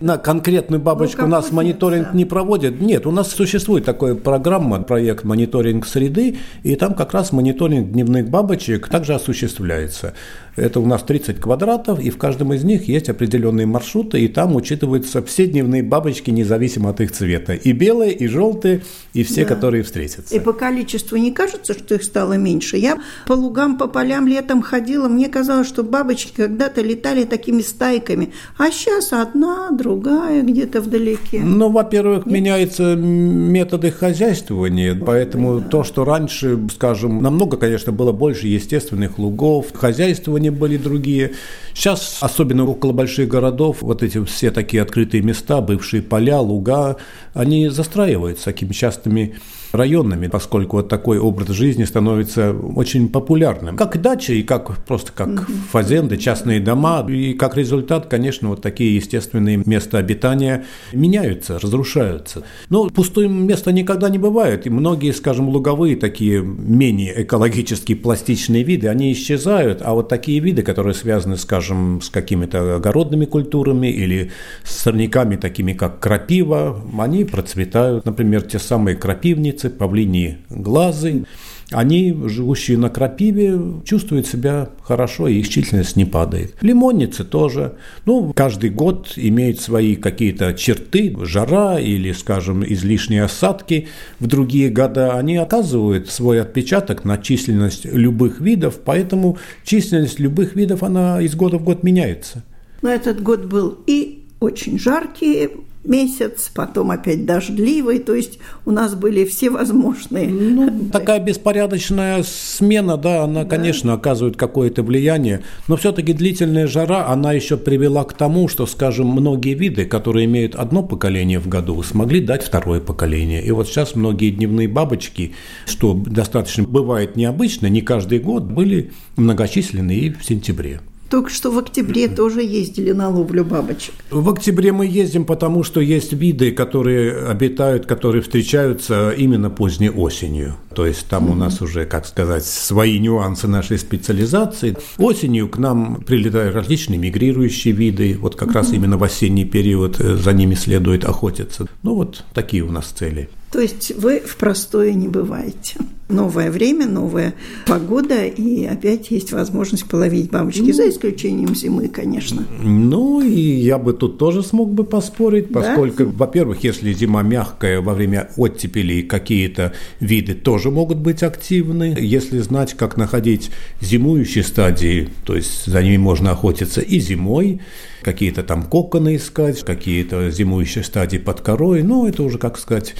на 0.00 0.18
конкретную 0.18 0.82
бабочку 0.82 1.22
ну, 1.22 1.28
у 1.28 1.30
нас 1.30 1.50
мониторинг 1.50 2.08
да. 2.12 2.18
не 2.18 2.24
проводят. 2.24 2.80
Нет, 2.80 3.06
у 3.06 3.10
нас 3.10 3.30
существует 3.30 3.84
такая 3.84 4.14
программа, 4.14 4.82
проект 4.82 5.24
мониторинг 5.24 5.86
среды, 5.86 6.36
и 6.62 6.76
там 6.76 6.94
как 6.94 7.14
раз 7.14 7.32
мониторинг 7.32 7.90
дневных 7.90 8.28
бабочек 8.28 8.88
также 8.88 9.14
осуществляется. 9.14 10.12
Это 10.56 10.80
у 10.80 10.86
нас 10.86 11.02
30 11.02 11.40
квадратов, 11.40 12.00
и 12.00 12.10
в 12.10 12.18
каждом 12.18 12.52
из 12.52 12.64
них 12.64 12.88
есть 12.88 13.08
определенные 13.08 13.66
маршруты, 13.66 14.20
и 14.20 14.28
там 14.28 14.54
учитываются 14.54 15.22
все 15.22 15.46
дневные 15.46 15.82
бабочки, 15.82 16.30
независимо 16.30 16.90
от 16.90 17.00
их 17.00 17.12
цвета. 17.12 17.54
И 17.54 17.72
белые, 17.72 18.12
и 18.12 18.26
желтые, 18.28 18.82
и 19.12 19.24
все, 19.24 19.42
да. 19.42 19.54
которые 19.54 19.82
встретятся. 19.82 20.34
И 20.34 20.38
по 20.38 20.52
количеству 20.52 21.16
не 21.16 21.32
кажется, 21.32 21.74
что 21.74 21.96
их 21.96 22.04
стало 22.04 22.34
меньше? 22.34 22.76
Я 22.76 22.98
по 23.26 23.32
лугам, 23.32 23.76
по 23.78 23.88
полям 23.88 24.28
летом 24.28 24.62
ходила, 24.62 25.08
мне 25.08 25.28
казалось, 25.28 25.66
что 25.66 25.82
бабочки 25.82 26.32
когда-то 26.36 26.82
летали 26.82 27.24
такими 27.24 27.62
стайками, 27.62 28.32
а 28.56 28.70
сейчас 28.70 29.12
одна, 29.12 29.70
другая 29.70 30.42
где-то 30.42 30.80
вдалеке. 30.80 31.40
Ну, 31.40 31.70
во-первых, 31.70 32.26
Нет? 32.26 32.34
меняются 32.34 32.94
методы 32.94 33.90
хозяйствования, 33.90 34.94
поэтому 34.94 35.60
да. 35.60 35.68
то, 35.68 35.84
что 35.84 36.04
раньше, 36.04 36.58
скажем, 36.72 37.22
намного, 37.22 37.56
конечно, 37.56 37.92
было 37.92 38.12
больше 38.12 38.46
естественных 38.46 39.18
лугов, 39.18 39.66
хозяйствования 39.74 40.43
они 40.44 40.50
были 40.50 40.76
другие. 40.76 41.32
Сейчас, 41.72 42.18
особенно 42.20 42.64
около 42.66 42.92
больших 42.92 43.28
городов, 43.28 43.78
вот 43.80 44.02
эти 44.02 44.22
все 44.24 44.50
такие 44.50 44.82
открытые 44.82 45.22
места, 45.22 45.60
бывшие 45.60 46.02
поля, 46.02 46.38
луга, 46.40 46.96
они 47.32 47.68
застраиваются 47.68 48.44
такими 48.44 48.72
частыми 48.72 49.36
районными, 49.74 50.28
поскольку 50.28 50.78
вот 50.78 50.88
такой 50.88 51.18
образ 51.18 51.48
жизни 51.48 51.84
становится 51.84 52.52
очень 52.52 53.08
популярным. 53.08 53.76
Как 53.76 54.00
дача 54.00 54.32
и 54.32 54.42
как 54.42 54.76
просто 54.84 55.12
как 55.12 55.28
mm 55.28 55.44
фазенды, 55.70 56.16
частные 56.18 56.60
дома. 56.60 57.04
И 57.08 57.34
как 57.34 57.56
результат, 57.56 58.06
конечно, 58.06 58.50
вот 58.50 58.62
такие 58.62 58.94
естественные 58.96 59.62
места 59.64 59.98
обитания 59.98 60.64
меняются, 60.92 61.58
разрушаются. 61.58 62.44
Но 62.68 62.88
пустым 62.88 63.46
места 63.46 63.72
никогда 63.72 64.08
не 64.08 64.18
бывает. 64.18 64.66
И 64.66 64.70
многие, 64.70 65.12
скажем, 65.12 65.48
луговые 65.48 65.96
такие 65.96 66.42
менее 66.42 67.22
экологически 67.22 67.94
пластичные 67.94 68.62
виды, 68.62 68.88
они 68.88 69.12
исчезают. 69.12 69.80
А 69.82 69.94
вот 69.94 70.08
такие 70.08 70.38
виды, 70.40 70.62
которые 70.62 70.94
связаны, 70.94 71.36
скажем, 71.36 72.00
с 72.00 72.10
какими-то 72.10 72.76
огородными 72.76 73.24
культурами 73.24 73.88
или 73.88 74.30
с 74.62 74.76
сорняками, 74.76 75.36
такими 75.36 75.72
как 75.72 75.98
крапива, 75.98 76.80
они 76.98 77.24
процветают. 77.24 78.04
Например, 78.04 78.42
те 78.42 78.58
самые 78.58 78.96
крапивницы, 78.96 79.63
птицы, 79.64 79.70
павлиньи 79.70 80.38
глазы, 80.50 81.24
они, 81.70 82.14
живущие 82.26 82.78
на 82.78 82.90
крапиве, 82.90 83.58
чувствуют 83.84 84.26
себя 84.26 84.68
хорошо, 84.82 85.28
и 85.28 85.38
их 85.38 85.48
численность 85.48 85.96
не 85.96 86.04
падает. 86.04 86.54
Лимонницы 86.60 87.24
тоже. 87.24 87.76
Ну, 88.04 88.32
каждый 88.34 88.70
год 88.70 89.14
имеют 89.16 89.60
свои 89.60 89.96
какие-то 89.96 90.52
черты, 90.54 91.16
жара 91.22 91.80
или, 91.80 92.12
скажем, 92.12 92.64
излишние 92.64 93.24
осадки. 93.24 93.88
В 94.20 94.26
другие 94.26 94.68
года 94.68 95.16
они 95.16 95.36
оказывают 95.36 96.10
свой 96.10 96.42
отпечаток 96.42 97.04
на 97.04 97.16
численность 97.16 97.86
любых 97.86 98.40
видов, 98.40 98.80
поэтому 98.84 99.38
численность 99.64 100.20
любых 100.20 100.54
видов, 100.54 100.82
она 100.82 101.20
из 101.22 101.34
года 101.34 101.58
в 101.58 101.64
год 101.64 101.82
меняется. 101.82 102.44
Но 102.82 102.90
этот 102.90 103.22
год 103.22 103.46
был 103.46 103.78
и 103.86 104.24
очень 104.38 104.78
жаркий, 104.78 105.48
месяц, 105.84 106.50
потом 106.54 106.90
опять 106.90 107.26
дождливый, 107.26 107.98
то 107.98 108.14
есть 108.14 108.38
у 108.64 108.70
нас 108.70 108.94
были 108.94 109.24
все 109.24 109.50
возможные. 109.50 110.28
Ну, 110.28 110.88
такая 110.90 111.20
беспорядочная 111.20 112.22
смена, 112.22 112.96
да, 112.96 113.24
она, 113.24 113.44
да. 113.44 113.50
конечно, 113.50 113.92
оказывает 113.92 114.36
какое-то 114.36 114.82
влияние, 114.82 115.42
но 115.68 115.76
все-таки 115.76 116.12
длительная 116.12 116.66
жара, 116.66 117.08
она 117.08 117.32
еще 117.32 117.56
привела 117.56 118.04
к 118.04 118.14
тому, 118.14 118.48
что, 118.48 118.66
скажем, 118.66 119.08
многие 119.08 119.54
виды, 119.54 119.84
которые 119.84 120.26
имеют 120.26 120.54
одно 120.54 120.82
поколение 120.82 121.38
в 121.38 121.48
году, 121.48 121.82
смогли 121.82 122.20
дать 122.20 122.42
второе 122.42 122.80
поколение. 122.80 123.44
И 123.44 123.50
вот 123.50 123.68
сейчас 123.68 123.94
многие 123.94 124.30
дневные 124.30 124.68
бабочки, 124.68 125.34
что 125.66 125.94
достаточно 125.94 126.64
бывает 126.64 127.16
необычно, 127.16 127.66
не 127.66 127.82
каждый 127.82 128.18
год, 128.18 128.44
были 128.44 128.92
многочисленны 129.16 129.92
и 129.92 130.10
в 130.10 130.24
сентябре. 130.24 130.80
Только 131.14 131.30
что 131.30 131.52
в 131.52 131.58
октябре 131.58 132.08
тоже 132.08 132.42
ездили 132.42 132.90
на 132.90 133.08
ловлю 133.08 133.44
бабочек. 133.44 133.94
В 134.10 134.28
октябре 134.30 134.72
мы 134.72 134.84
ездим, 134.84 135.24
потому 135.24 135.62
что 135.62 135.80
есть 135.80 136.12
виды, 136.12 136.50
которые 136.50 137.28
обитают, 137.28 137.86
которые 137.86 138.20
встречаются 138.20 139.12
именно 139.12 139.48
поздней 139.48 139.90
осенью. 139.90 140.56
То 140.74 140.86
есть 140.86 141.06
там 141.06 141.30
у 141.30 141.34
нас 141.34 141.62
уже, 141.62 141.84
как 141.84 142.06
сказать, 142.06 142.44
свои 142.44 142.98
нюансы 142.98 143.46
нашей 143.46 143.78
специализации. 143.78 144.76
Осенью 144.98 145.48
к 145.48 145.58
нам 145.58 146.02
прилетают 146.02 146.54
различные 146.54 146.98
мигрирующие 146.98 147.72
виды. 147.74 148.16
Вот 148.20 148.36
как 148.36 148.52
раз 148.52 148.72
именно 148.72 148.98
в 148.98 149.04
осенний 149.04 149.44
период 149.44 150.00
э, 150.00 150.16
за 150.16 150.32
ними 150.32 150.54
следует 150.54 151.04
охотиться. 151.04 151.66
Ну 151.82 151.94
вот 151.94 152.24
такие 152.34 152.62
у 152.62 152.70
нас 152.70 152.86
цели. 152.86 153.28
То 153.54 153.60
есть 153.60 153.92
вы 153.96 154.18
в 154.18 154.36
простое 154.36 154.94
не 154.94 155.06
бываете. 155.06 155.76
Новое 156.08 156.50
время, 156.50 156.86
новая 156.86 157.34
погода, 157.68 158.26
и 158.26 158.64
опять 158.64 159.12
есть 159.12 159.30
возможность 159.30 159.88
половить 159.88 160.28
бабочки, 160.28 160.60
ну, 160.60 160.72
за 160.72 160.90
исключением 160.90 161.54
зимы, 161.54 161.86
конечно. 161.86 162.44
Ну, 162.60 163.22
и 163.22 163.40
я 163.40 163.78
бы 163.78 163.92
тут 163.92 164.18
тоже 164.18 164.42
смог 164.42 164.72
бы 164.72 164.82
поспорить, 164.82 165.52
поскольку, 165.52 166.04
да? 166.04 166.10
во-первых, 166.10 166.64
если 166.64 166.92
зима 166.92 167.22
мягкая, 167.22 167.80
во 167.80 167.94
время 167.94 168.28
оттепели 168.36 169.02
какие-то 169.02 169.72
виды 170.00 170.34
тоже 170.34 170.63
могут 170.70 170.98
быть 170.98 171.22
активны. 171.22 171.96
Если 171.98 172.38
знать, 172.38 172.74
как 172.74 172.96
находить 172.96 173.50
зимующие 173.80 174.44
стадии, 174.44 175.08
то 175.24 175.34
есть 175.34 175.66
за 175.66 175.82
ними 175.82 175.96
можно 175.96 176.32
охотиться 176.32 176.80
и 176.80 176.98
зимой, 176.98 177.60
какие-то 178.02 178.42
там 178.42 178.64
коконы 178.64 179.16
искать, 179.16 179.62
какие-то 179.62 180.30
зимующие 180.30 180.84
стадии 180.84 181.18
под 181.18 181.40
корой, 181.40 181.82
ну, 181.82 182.06
это 182.06 182.22
уже, 182.22 182.38
как 182.38 182.58
сказать, 182.58 182.94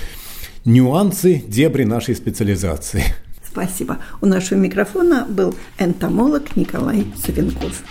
нюансы, 0.64 1.42
дебри 1.47 1.85
нашей 1.85 2.14
специализации. 2.14 3.04
Спасибо. 3.47 3.99
У 4.21 4.26
нашего 4.26 4.59
микрофона 4.59 5.26
был 5.28 5.54
энтомолог 5.78 6.56
Николай 6.56 7.06
Савенков. 7.16 7.85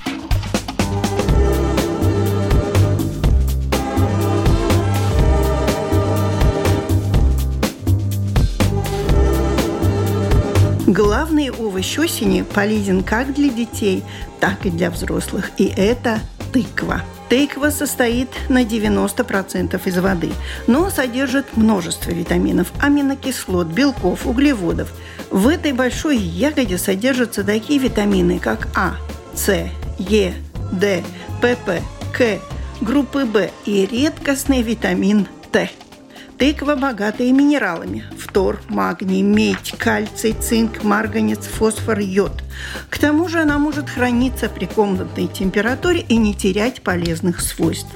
Главный 10.94 11.50
овощ 11.50 11.98
осени 11.98 12.44
полезен 12.44 13.02
как 13.02 13.34
для 13.34 13.50
детей, 13.50 14.04
так 14.40 14.64
и 14.68 14.70
для 14.70 14.92
взрослых. 14.92 15.50
И 15.58 15.66
это 15.66 16.20
тыква– 16.54 17.02
Тыква 17.30 17.72
состоит 17.72 18.30
на 18.48 18.64
90% 18.64 19.82
из 19.86 19.98
воды, 19.98 20.32
но 20.68 20.92
содержит 20.92 21.58
множество 21.58 22.12
витаминов, 22.12 22.72
аминокислот, 22.80 23.66
белков, 23.70 24.28
углеводов. 24.28 24.94
В 25.32 25.48
этой 25.48 25.74
большой 25.74 26.18
ягоде 26.18 26.78
содержатся 26.78 27.44
такие 27.44 27.80
витамины, 27.80 28.38
как 28.38 28.68
А, 28.76 28.98
С, 29.34 29.68
Е, 29.98 30.36
Д, 30.72 31.04
ПП, 31.42 31.82
К, 32.16 32.40
группы 32.82 33.26
В 33.26 33.50
и 33.66 33.88
редкостный 33.88 34.62
витамин 34.62 35.26
Т. 35.52 35.72
Тыква 36.44 36.76
богатая 36.76 37.32
минералами– 37.32 38.04
фтор, 38.18 38.60
магний, 38.68 39.22
медь, 39.22 39.74
кальций, 39.78 40.34
цинк, 40.34 40.84
марганец, 40.84 41.46
фосфор, 41.46 42.00
йод. 42.00 42.44
К 42.90 42.98
тому 42.98 43.30
же 43.30 43.40
она 43.40 43.58
может 43.58 43.90
храниться 43.90 44.50
при 44.50 44.66
комнатной 44.66 45.28
температуре 45.28 46.02
и 46.02 46.18
не 46.18 46.36
терять 46.36 46.82
полезных 46.82 47.40
свойств. 47.40 47.88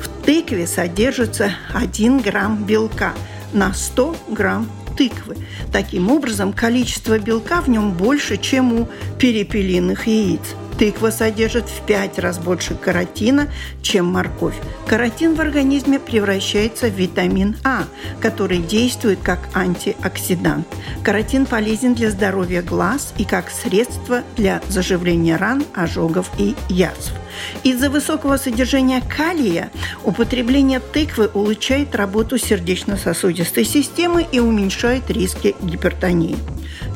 В 0.00 0.24
тыкве 0.24 0.68
содержится 0.68 1.50
1 1.74 2.20
грамм 2.20 2.62
белка 2.62 3.12
на 3.52 3.74
100 3.74 4.16
грамм 4.28 4.70
тыквы. 4.96 5.36
Таким 5.72 6.08
образом, 6.08 6.52
количество 6.52 7.18
белка 7.18 7.60
в 7.60 7.68
нем 7.68 7.94
больше, 7.94 8.36
чем 8.36 8.72
у 8.82 8.88
перепелиных 9.18 10.06
яиц– 10.06 10.42
Тыква 10.78 11.10
содержит 11.10 11.68
в 11.68 11.86
пять 11.86 12.18
раз 12.18 12.38
больше 12.38 12.74
каротина, 12.74 13.48
чем 13.80 14.06
морковь. 14.06 14.56
Каротин 14.86 15.34
в 15.34 15.40
организме 15.40 15.98
превращается 15.98 16.88
в 16.88 16.94
витамин 16.94 17.56
А, 17.64 17.84
который 18.20 18.58
действует 18.58 19.18
как 19.22 19.38
антиоксидант. 19.54 20.66
Каротин 21.02 21.46
полезен 21.46 21.94
для 21.94 22.10
здоровья 22.10 22.62
глаз 22.62 23.14
и 23.16 23.24
как 23.24 23.50
средство 23.50 24.22
для 24.36 24.60
заживления 24.68 25.36
ран, 25.36 25.64
ожогов 25.74 26.30
и 26.38 26.54
язв. 26.68 27.12
Из-за 27.62 27.90
высокого 27.90 28.36
содержания 28.36 29.00
калия 29.00 29.70
употребление 30.04 30.80
тыквы 30.80 31.28
улучшает 31.32 31.94
работу 31.94 32.38
сердечно-сосудистой 32.38 33.64
системы 33.64 34.26
и 34.30 34.40
уменьшает 34.40 35.10
риски 35.10 35.56
гипертонии. 35.60 36.36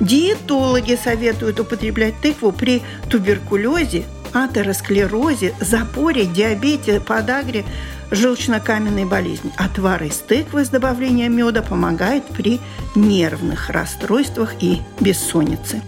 Диетологи 0.01 0.99
советуют 1.03 1.61
употреблять 1.61 2.15
тыкву 2.21 2.53
при 2.53 2.83
туберкулезе, 3.09 4.05
атеросклерозе, 4.33 5.55
запоре, 5.61 6.27
диабете, 6.27 7.01
подагре, 7.01 7.65
желчно-каменной 8.11 9.05
болезни. 9.05 9.53
Отвар 9.57 10.03
из 10.03 10.17
тыквы 10.17 10.65
с 10.65 10.69
добавлением 10.69 11.37
меда 11.37 11.63
помогает 11.63 12.25
при 12.27 12.61
нервных 12.95 13.71
расстройствах 13.71 14.55
и 14.61 14.81
бессоннице 15.01 15.83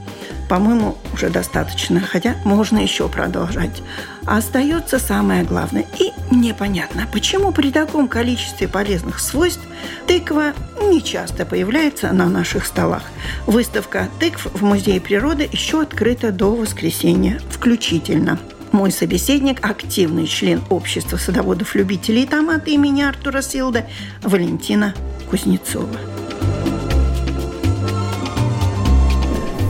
по-моему, 0.52 0.98
уже 1.14 1.30
достаточно, 1.30 1.98
хотя 1.98 2.36
можно 2.44 2.76
еще 2.76 3.08
продолжать. 3.08 3.82
остается 4.26 4.98
самое 4.98 5.44
главное. 5.44 5.86
И 5.98 6.12
непонятно, 6.30 7.08
почему 7.10 7.52
при 7.52 7.72
таком 7.72 8.06
количестве 8.06 8.68
полезных 8.68 9.18
свойств 9.18 9.62
тыква 10.06 10.52
не 10.82 11.02
часто 11.02 11.46
появляется 11.46 12.12
на 12.12 12.28
наших 12.28 12.66
столах. 12.66 13.02
Выставка 13.46 14.10
тыкв 14.20 14.44
в 14.52 14.62
Музее 14.62 15.00
природы 15.00 15.48
еще 15.50 15.80
открыта 15.80 16.30
до 16.32 16.54
воскресенья 16.54 17.40
включительно. 17.48 18.38
Мой 18.72 18.92
собеседник– 18.92 19.58
активный 19.66 20.26
член 20.26 20.60
общества 20.68 21.16
садоводов-любителей 21.16 22.26
томата 22.26 22.68
имени 22.68 23.00
Артура 23.00 23.40
Силда 23.40 23.86
Валентина 24.22 24.92
Кузнецова. 25.30 26.21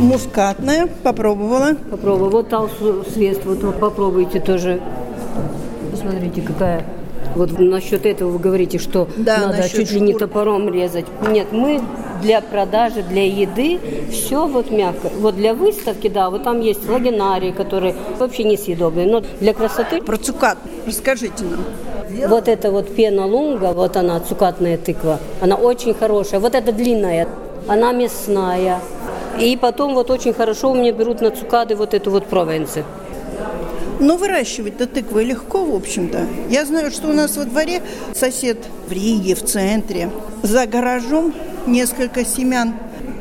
Мускатная, 0.02 0.88
попробовала. 1.02 1.74
Попробовала. 1.90 2.30
Вот 2.30 2.48
талсу 2.48 3.04
свест, 3.12 3.44
вот 3.44 3.58
вы 3.58 3.72
попробуйте 3.72 4.40
тоже. 4.40 4.80
Посмотрите, 5.90 6.42
какая. 6.42 6.84
Вот 7.36 7.58
насчет 7.58 8.04
этого 8.04 8.30
вы 8.32 8.38
говорите, 8.38 8.78
что 8.78 9.08
да, 9.16 9.38
надо 9.38 9.68
чуть 9.68 9.88
шкур. 9.88 10.00
ли 10.02 10.12
не 10.12 10.14
топором 10.14 10.68
резать. 10.72 11.06
Нет, 11.30 11.52
мы 11.52 11.80
для 12.20 12.40
продажи, 12.40 13.02
для 13.02 13.24
еды 13.24 13.80
все 14.10 14.46
вот 14.46 14.70
мягко. 14.70 15.08
Вот 15.18 15.36
для 15.36 15.54
выставки, 15.54 16.08
да, 16.08 16.30
вот 16.30 16.42
там 16.42 16.60
есть 16.60 16.86
лагинарии, 16.88 17.52
которые 17.52 17.94
вообще 18.18 18.44
несъедобные, 18.44 19.06
но 19.06 19.22
для 19.40 19.54
красоты... 19.54 20.02
Про 20.02 20.18
цукат 20.18 20.58
расскажите 20.86 21.44
нам. 21.44 22.28
Вот 22.28 22.48
это 22.48 22.70
вот 22.70 22.94
пена 22.94 23.26
лунга, 23.26 23.72
вот 23.72 23.96
она, 23.96 24.20
цукатная 24.20 24.76
тыква, 24.76 25.18
она 25.40 25.56
очень 25.56 25.94
хорошая. 25.94 26.40
Вот 26.40 26.54
эта 26.54 26.72
длинная, 26.72 27.26
она 27.68 27.92
мясная, 27.92 28.80
и 29.38 29.56
потом 29.56 29.94
вот 29.94 30.10
очень 30.10 30.32
хорошо 30.32 30.70
у 30.70 30.74
меня 30.74 30.92
берут 30.92 31.20
на 31.20 31.30
цукады 31.30 31.76
вот 31.76 31.94
эту 31.94 32.10
вот 32.10 32.26
провенцию. 32.26 32.84
Но 34.00 34.16
выращивать-то 34.16 34.86
тыквы 34.86 35.24
легко, 35.24 35.64
в 35.64 35.74
общем-то. 35.74 36.26
Я 36.50 36.64
знаю, 36.64 36.90
что 36.90 37.08
у 37.08 37.12
нас 37.12 37.36
во 37.36 37.44
дворе 37.44 37.82
сосед 38.14 38.58
в 38.88 38.92
Риге, 38.92 39.34
в 39.34 39.44
центре, 39.44 40.10
за 40.42 40.66
гаражом 40.66 41.32
несколько 41.66 42.24
семян 42.24 42.74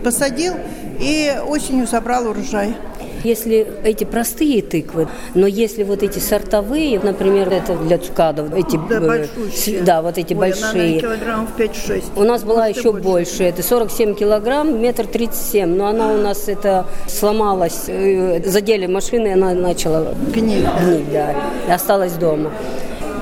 посадил 0.03 0.53
и 0.99 1.35
осенью 1.47 1.87
собрал 1.87 2.27
урожай 2.27 2.75
если 3.23 3.67
эти 3.83 4.03
простые 4.03 4.61
тыквы, 4.61 5.07
но 5.33 5.47
если 5.47 5.83
вот 5.83 6.03
эти 6.03 6.19
сортовые, 6.19 6.99
например, 6.99 7.49
это 7.49 7.75
для 7.75 7.97
цукадов, 7.97 8.53
эти, 8.53 8.79
да, 8.89 8.99
э, 8.99 9.83
да 9.83 10.01
вот 10.01 10.17
эти 10.17 10.33
Ой, 10.33 10.39
большие. 10.39 10.99
килограммов 10.99 11.49
5-6. 11.57 12.03
У 12.15 12.23
нас 12.23 12.43
была 12.43 12.67
Может, 12.67 12.77
еще 12.77 12.91
больше. 12.91 13.03
больше, 13.03 13.43
это 13.43 13.63
47 13.63 14.15
килограмм, 14.15 14.81
метр 14.81 15.05
37, 15.07 15.65
но 15.67 15.87
она 15.87 16.07
у 16.13 16.17
нас 16.17 16.47
это 16.47 16.85
сломалась, 17.07 17.85
э, 17.87 18.41
задели 18.45 18.87
машины, 18.87 19.33
она 19.33 19.53
начала 19.53 20.13
гнить, 20.33 20.65
гнить 20.81 21.11
да, 21.11 21.35
и 21.67 21.71
осталась 21.71 22.13
дома. 22.13 22.51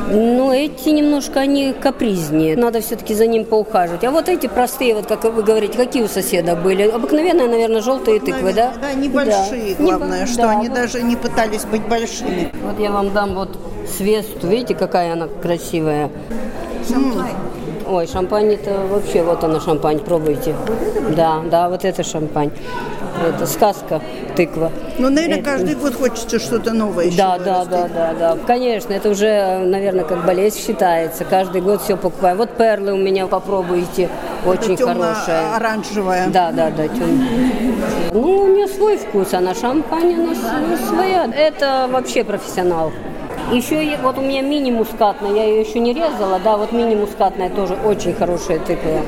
Но 0.08 0.54
эти 0.54 0.90
немножко, 0.90 1.42
они 1.42 1.74
капризнее. 1.74 2.56
Надо 2.58 2.82
все-таки 2.82 3.14
за 3.14 3.28
ним 3.28 3.46
поухаживать. 3.46 4.04
А 4.04 4.12
вот 4.12 4.30
эти 4.30 4.48
простые, 4.48 4.96
вот 4.96 5.06
как 5.06 5.24
вы 5.24 5.44
говорите, 5.44 5.78
какие 5.78 6.04
у 6.04 6.08
соседа 6.08 6.56
были? 6.56 6.84
Обыкновенные, 6.84 7.48
наверное, 7.48 7.82
желтые 7.82 8.20
тыквы, 8.20 8.54
да? 8.54 8.74
Да, 8.82 8.94
небольшие, 8.94 9.76
да. 9.78 9.84
главное, 9.84 10.26
что 10.26 10.44
да, 10.44 10.52
они 10.52 10.70
вот. 10.70 10.76
даже 10.76 11.02
не 11.02 11.16
пытались 11.16 11.66
быть 11.66 11.88
большими. 11.88 12.52
Вот 12.64 12.80
я 12.80 12.92
вам 12.92 13.14
дам 13.14 13.36
вот 13.36 13.58
свесту. 13.98 14.48
Видите, 14.48 14.76
какая 14.76 15.14
она 15.14 15.28
красивая? 15.28 16.10
Шампань. 16.88 17.36
Ой, 17.88 18.08
шампань 18.08 18.54
это 18.54 18.82
вообще, 18.88 19.24
вот 19.24 19.44
она 19.44 19.60
шампань, 19.60 20.00
пробуйте. 20.00 20.56
Да, 21.16 21.42
да, 21.50 21.70
вот 21.70 21.86
это 21.86 22.04
шампань. 22.04 22.52
Это 23.28 23.46
сказка 23.46 24.02
тыква. 24.36 24.72
Ну, 24.98 25.10
наверное, 25.10 25.44
каждый 25.44 25.76
год 25.76 25.96
хочется 25.96 26.40
что-то 26.40 26.74
новое 26.74 27.06
еще 27.06 27.18
Да, 27.18 27.38
да, 27.38 27.66
да, 27.66 27.88
да, 27.88 28.14
да. 28.14 28.38
Конечно, 28.48 28.94
это 28.94 29.10
уже, 29.10 29.60
наверное, 29.60 30.06
как 30.06 30.26
болезнь 30.26 30.60
считается. 30.60 31.26
Каждый 31.26 31.62
год 31.62 31.82
все 31.82 31.98
покупаем. 31.98 32.38
Вот 32.38 32.52
перлы 32.52 32.94
у 32.94 32.98
меня 32.98 33.28
попробуйте. 33.28 34.10
Очень 34.46 34.76
это 34.76 34.88
хорошая. 34.88 35.56
оранжевая. 35.56 36.30
Да, 36.30 36.52
да, 36.52 36.70
да, 36.70 36.88
темная. 36.88 37.28
Ну, 38.12 38.22
у 38.22 38.48
нее 38.48 38.68
свой 38.68 38.98
вкус, 38.98 39.34
она 39.34 39.54
шампань, 39.54 40.14
она 40.16 40.78
своя. 40.88 41.26
Это 41.26 41.88
вообще 41.92 42.24
профессионал. 42.24 42.92
Еще 43.52 43.98
вот 44.04 44.18
у 44.18 44.22
меня 44.22 44.42
мини-мускатная, 44.42 45.34
я 45.34 45.44
ее 45.46 45.62
еще 45.62 45.80
не 45.80 45.92
резала, 45.92 46.40
да, 46.40 46.56
вот 46.56 46.72
мини-мускатная 46.72 47.50
тоже 47.50 47.76
очень 47.84 48.14
хорошая 48.14 48.60
тыква. 48.60 49.02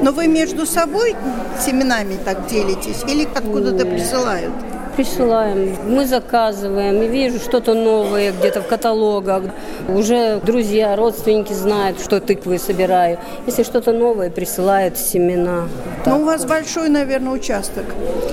Но 0.00 0.10
вы 0.10 0.26
между 0.26 0.66
собой 0.66 1.14
семенами 1.60 2.16
так 2.24 2.46
делитесь 2.46 3.04
или 3.06 3.28
откуда-то 3.32 3.86
присылают? 3.86 4.52
присылаем, 4.96 5.76
мы 5.86 6.06
заказываем, 6.06 7.02
и 7.02 7.06
вижу 7.06 7.38
что-то 7.38 7.74
новое 7.74 8.32
где-то 8.32 8.62
в 8.62 8.66
каталогах. 8.66 9.42
Уже 9.88 10.40
друзья, 10.40 10.96
родственники 10.96 11.52
знают, 11.52 12.00
что 12.00 12.20
тыквы 12.20 12.58
собираю. 12.58 13.18
Если 13.46 13.62
что-то 13.62 13.92
новое, 13.92 14.30
присылают 14.30 14.96
семена. 14.96 15.68
Ну, 16.06 16.22
у 16.22 16.24
вас 16.24 16.46
большой, 16.46 16.88
наверное, 16.88 17.32
участок. 17.32 17.84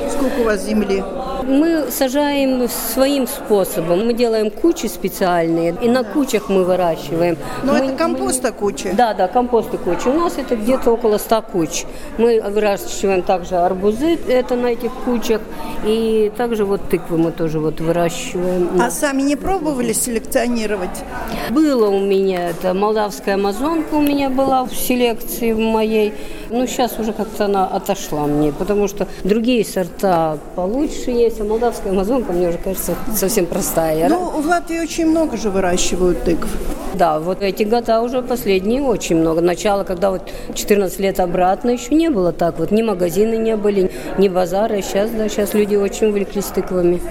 Сколько 0.10 0.40
у 0.40 0.44
вас 0.46 0.64
земли? 0.64 1.04
Мы 1.48 1.92
сажаем 1.92 2.68
своим 2.70 3.28
способом. 3.28 4.06
Мы 4.06 4.14
делаем 4.14 4.50
кучи 4.50 4.88
специальные, 4.88 5.76
и 5.82 5.88
на 5.88 6.04
кучах 6.04 6.50
мы 6.50 6.64
выращиваем. 6.64 7.38
Но 7.64 7.74
мы, 7.74 7.80
это 7.80 7.96
компоста 7.96 8.48
мы... 8.48 8.54
куча? 8.54 8.94
Да, 8.94 9.14
да, 9.14 9.28
компоста 9.28 9.78
куча. 9.78 10.08
У 10.08 10.20
нас 10.20 10.38
это 10.38 10.56
где-то 10.56 10.92
около 10.92 11.18
100 11.18 11.42
куч. 11.52 11.84
Мы 12.18 12.42
выращиваем 12.42 13.22
также 13.24 13.56
арбузы, 13.56 14.18
это 14.28 14.56
на 14.56 14.68
этих 14.68 14.92
кучах, 15.06 15.42
и 15.86 16.32
также 16.38 16.66
вот 16.66 16.82
тыквы 16.90 17.18
мы 17.18 17.32
тоже 17.32 17.60
вот 17.60 17.80
выращиваем. 17.80 18.82
А 18.82 18.90
сами 18.92 19.22
не 19.22 19.36
пробовали 19.36 19.94
селекционировать? 19.94 21.04
Было 21.50 21.90
у 21.90 22.00
меня, 22.00 22.50
это 22.50 22.74
молдавская 22.74 23.36
амазонка 23.36 23.96
у 23.96 24.02
меня 24.02 24.30
была 24.30 24.66
в 24.66 24.74
селекции 24.74 25.54
моей. 25.54 26.14
Ну, 26.50 26.68
сейчас 26.68 27.00
уже 27.00 27.14
как-то 27.14 27.46
она 27.46 27.66
отошла 27.66 28.28
мне, 28.28 28.52
потому 28.52 28.88
что 28.88 29.08
другие 29.24 29.66
сорта 29.66 30.38
получше 30.56 31.12
есть, 31.12 31.33
а 31.40 31.44
молдавская 31.44 31.92
амазонка 31.92 32.34
мне 32.34 32.50
уже 32.50 32.58
кажется 32.58 32.96
совсем 33.16 33.46
простая. 33.46 34.10
Ну, 34.10 34.42
в 34.42 34.46
Латвии 34.46 34.80
очень 34.80 35.08
много 35.08 35.38
же 35.38 35.50
выращивают 35.50 36.24
тыкв. 36.24 36.48
Да, 36.96 37.20
вот 37.20 37.42
эти 37.42 37.64
года 37.64 38.02
уже 38.02 38.22
последние 38.22 38.82
очень 38.82 39.18
много. 39.18 39.42
Начало, 39.42 39.84
когда 39.84 40.12
вот 40.12 40.30
14 40.54 41.00
лет 41.00 41.20
обратно 41.20 41.72
еще 41.72 41.96
не 41.96 42.10
было 42.10 42.32
так 42.32 42.60
вот. 42.60 42.72
Ни 42.72 42.84
магазины 42.84 43.36
не 43.36 43.56
были, 43.56 43.92
ни 44.18 44.28
базары. 44.28 44.82
Сейчас, 44.82 45.10
да, 45.10 45.28
сейчас 45.28 45.54
люди 45.54 45.76
очень 45.76 46.08
увлеклись 46.08 46.46
тыквами 46.46 47.02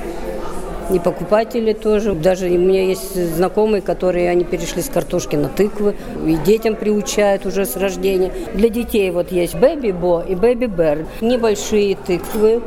и 0.90 0.98
покупатели 0.98 1.72
тоже. 1.72 2.12
Даже 2.14 2.46
у 2.46 2.58
меня 2.58 2.84
есть 2.84 3.14
знакомые, 3.34 3.82
которые 3.82 4.30
они 4.30 4.44
перешли 4.44 4.82
с 4.82 4.88
картошки 4.88 5.36
на 5.36 5.48
тыквы, 5.48 5.94
и 6.26 6.36
детям 6.36 6.76
приучают 6.76 7.46
уже 7.46 7.66
с 7.66 7.76
рождения. 7.76 8.32
Для 8.54 8.68
детей 8.68 9.10
вот 9.10 9.32
есть 9.32 9.54
Baby 9.54 9.92
Бо 9.92 10.22
и 10.22 10.34
Baby 10.34 10.66
Bear. 10.66 11.06
Небольшие 11.20 11.96
тыквы. 11.96 12.62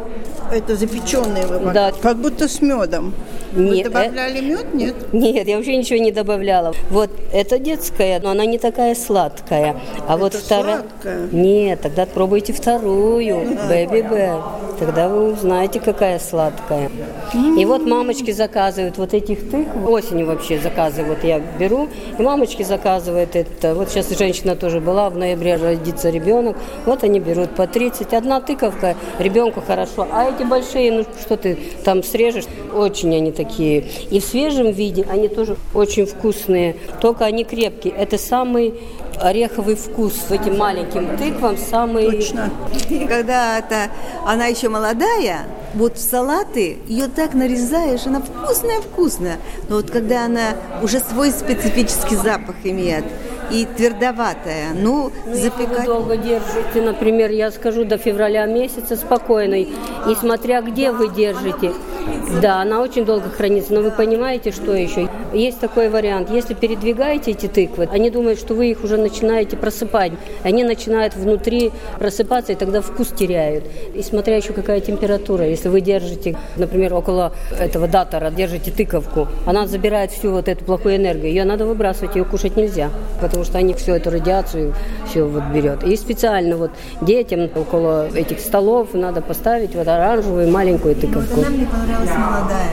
Это 0.52 0.76
запеченные 0.76 1.46
вы 1.48 1.72
Да. 1.74 1.92
Как 2.02 2.18
будто 2.18 2.48
с 2.48 2.62
медом. 2.62 3.14
Вы 3.54 3.78
нет, 3.78 3.86
добавляли 3.86 4.42
мед? 4.42 4.74
Нет? 4.74 4.96
Нет, 5.14 5.48
я 5.48 5.56
вообще 5.56 5.78
ничего 5.78 5.98
не 5.98 6.12
добавляла. 6.12 6.74
Вот 6.90 7.10
это 7.32 7.58
детская, 7.58 8.20
но 8.20 8.32
она 8.32 8.46
не 8.46 8.58
такая 8.58 8.96
сладкая. 8.96 9.78
А 10.08 10.14
это 10.14 10.18
вот 10.18 10.34
вторая... 10.34 10.80
Сладкая? 10.80 11.30
Нет, 11.32 11.82
тогда 11.82 12.06
пробуйте 12.06 12.54
вторую, 12.54 13.36
Baby 13.70 14.10
Bear. 14.10 14.42
Тогда 14.80 15.08
вы 15.08 15.34
узнаете, 15.34 15.80
какая 15.80 16.20
сладкая. 16.20 16.92
И 17.58 17.66
вот 17.66 17.86
мамочки 17.86 18.32
заказывают 18.32 18.98
вот 18.98 19.14
этих 19.14 19.50
тыкв. 19.50 19.70
Осенью 19.88 20.28
вообще 20.28 20.60
заказывают, 20.60 21.24
я 21.24 21.40
беру. 21.40 21.88
И 22.18 22.22
мамочки 22.22 22.64
заказывают 22.64 23.36
это. 23.36 23.74
Вот 23.74 23.90
сейчас 23.90 24.10
женщина 24.10 24.56
тоже 24.56 24.80
была, 24.80 25.10
в 25.10 25.18
ноябре 25.18 25.56
родится 25.56 26.10
ребенок. 26.10 26.58
Вот 26.86 27.04
они 27.04 27.20
берут 27.20 27.52
по 27.52 27.68
30. 27.68 28.14
Одна 28.14 28.42
тыковка, 28.42 28.96
ребенку 29.20 29.62
хорошо. 29.66 30.08
А 30.12 30.30
эти 30.30 30.44
большие, 30.44 30.92
ну 30.92 31.06
что 31.22 31.38
ты 31.38 31.58
там 31.84 32.04
срежешь, 32.04 32.46
очень 32.74 33.16
они 33.16 33.32
такие. 33.32 33.86
И 34.10 34.20
в 34.20 34.24
свежем 34.24 34.72
виде 34.72 35.06
они 35.10 35.28
тоже 35.28 35.56
очень 35.74 36.06
вкусные. 36.06 36.76
Только 37.00 37.26
они 37.26 37.44
крепкие. 37.44 37.94
Это 37.94 38.18
самый 38.18 38.74
ореховый 39.22 39.76
вкус 39.76 40.14
с 40.28 40.32
этим 40.32 40.58
маленьким 40.58 41.18
тыквам 41.18 41.58
самый... 41.58 42.12
Точно. 42.12 42.50
И 42.90 43.06
когда 43.06 43.60
это, 43.60 43.90
она 44.26 44.46
еще 44.46 44.70
молодая, 44.70 45.46
вот 45.74 45.98
в 45.98 46.02
салаты 46.02 46.78
ее 46.88 47.08
так 47.08 47.34
нарезаешь, 47.34 48.06
она 48.06 48.22
вкусная-вкусная. 48.22 49.38
Но 49.70 49.78
вот 49.78 49.92
когда 49.92 50.26
она 50.26 50.56
уже 50.82 51.00
свой 51.00 51.32
специфический 51.32 52.16
запах 52.16 52.56
имеет, 52.64 53.06
и 53.52 53.66
твердоватая. 53.66 54.74
Ну, 54.74 55.12
ну 55.26 55.36
запекать... 55.36 55.80
Вы 55.80 55.86
долго 55.86 56.18
держите, 56.18 56.82
например, 56.82 57.32
я 57.32 57.52
скажу, 57.52 57.86
до 57.86 57.98
февраля 57.98 58.46
месяца 58.46 58.96
спокойной. 58.96 59.70
И 60.10 60.16
смотря 60.16 60.62
где 60.62 60.92
вы 60.92 61.10
держите. 61.10 61.74
Да, 62.42 62.62
она 62.62 62.82
очень 62.82 63.06
долго 63.06 63.30
хранится. 63.30 63.74
Но 63.74 63.82
вы 63.82 63.92
понимаете, 63.92 64.52
что 64.52 64.74
еще? 64.74 65.10
Есть 65.34 65.60
такой 65.60 65.90
вариант. 65.90 66.30
Если 66.30 66.54
передвигаете 66.54 67.32
эти 67.32 67.48
тыквы, 67.48 67.88
они 67.92 68.10
думают, 68.10 68.40
что 68.40 68.54
вы 68.54 68.72
их 68.72 68.84
уже 68.84 68.98
начинаете 68.98 69.58
просыпать. 69.58 70.12
Они 70.44 70.64
начинают 70.64 71.16
внутри 71.16 71.72
просыпаться, 72.00 72.54
и 72.54 72.56
тогда 72.56 72.82
вкус 72.82 73.10
теряют. 73.10 73.66
И 73.94 74.02
смотря 74.02 74.38
еще 74.38 74.54
какая 74.54 74.80
температура. 74.80 75.48
Если 75.48 75.70
вы 75.70 75.82
держите, 75.82 76.38
например, 76.58 76.94
около 76.94 77.34
этого 77.60 77.88
датора, 77.88 78.32
держите 78.32 78.72
тыковку, 78.72 79.28
она 79.46 79.68
забирает 79.68 80.12
всю 80.12 80.32
вот 80.32 80.48
эту 80.48 80.64
плохую 80.66 80.98
энергию. 80.98 81.30
Ее 81.30 81.46
надо 81.46 81.66
выбрасывать, 81.66 82.16
ее 82.16 82.26
кушать 82.26 82.56
нельзя 82.56 82.90
потому 83.26 83.44
что 83.44 83.58
они 83.58 83.74
всю 83.74 83.94
эту 83.94 84.10
радиацию 84.12 84.74
все 85.08 85.24
вот 85.24 85.44
берет. 85.54 85.84
И 85.84 85.96
специально 85.96 86.58
вот 86.58 86.72
детям 87.02 87.50
около 87.56 88.08
этих 88.08 88.40
столов 88.40 88.94
надо 88.94 89.22
поставить 89.22 89.76
вот 89.76 89.88
оранжевую 89.88 90.50
маленькую 90.52 90.96
тыковку. 90.96 91.42
Вот 91.42 91.48
понравилась 91.96 92.18
молодая. 92.18 92.70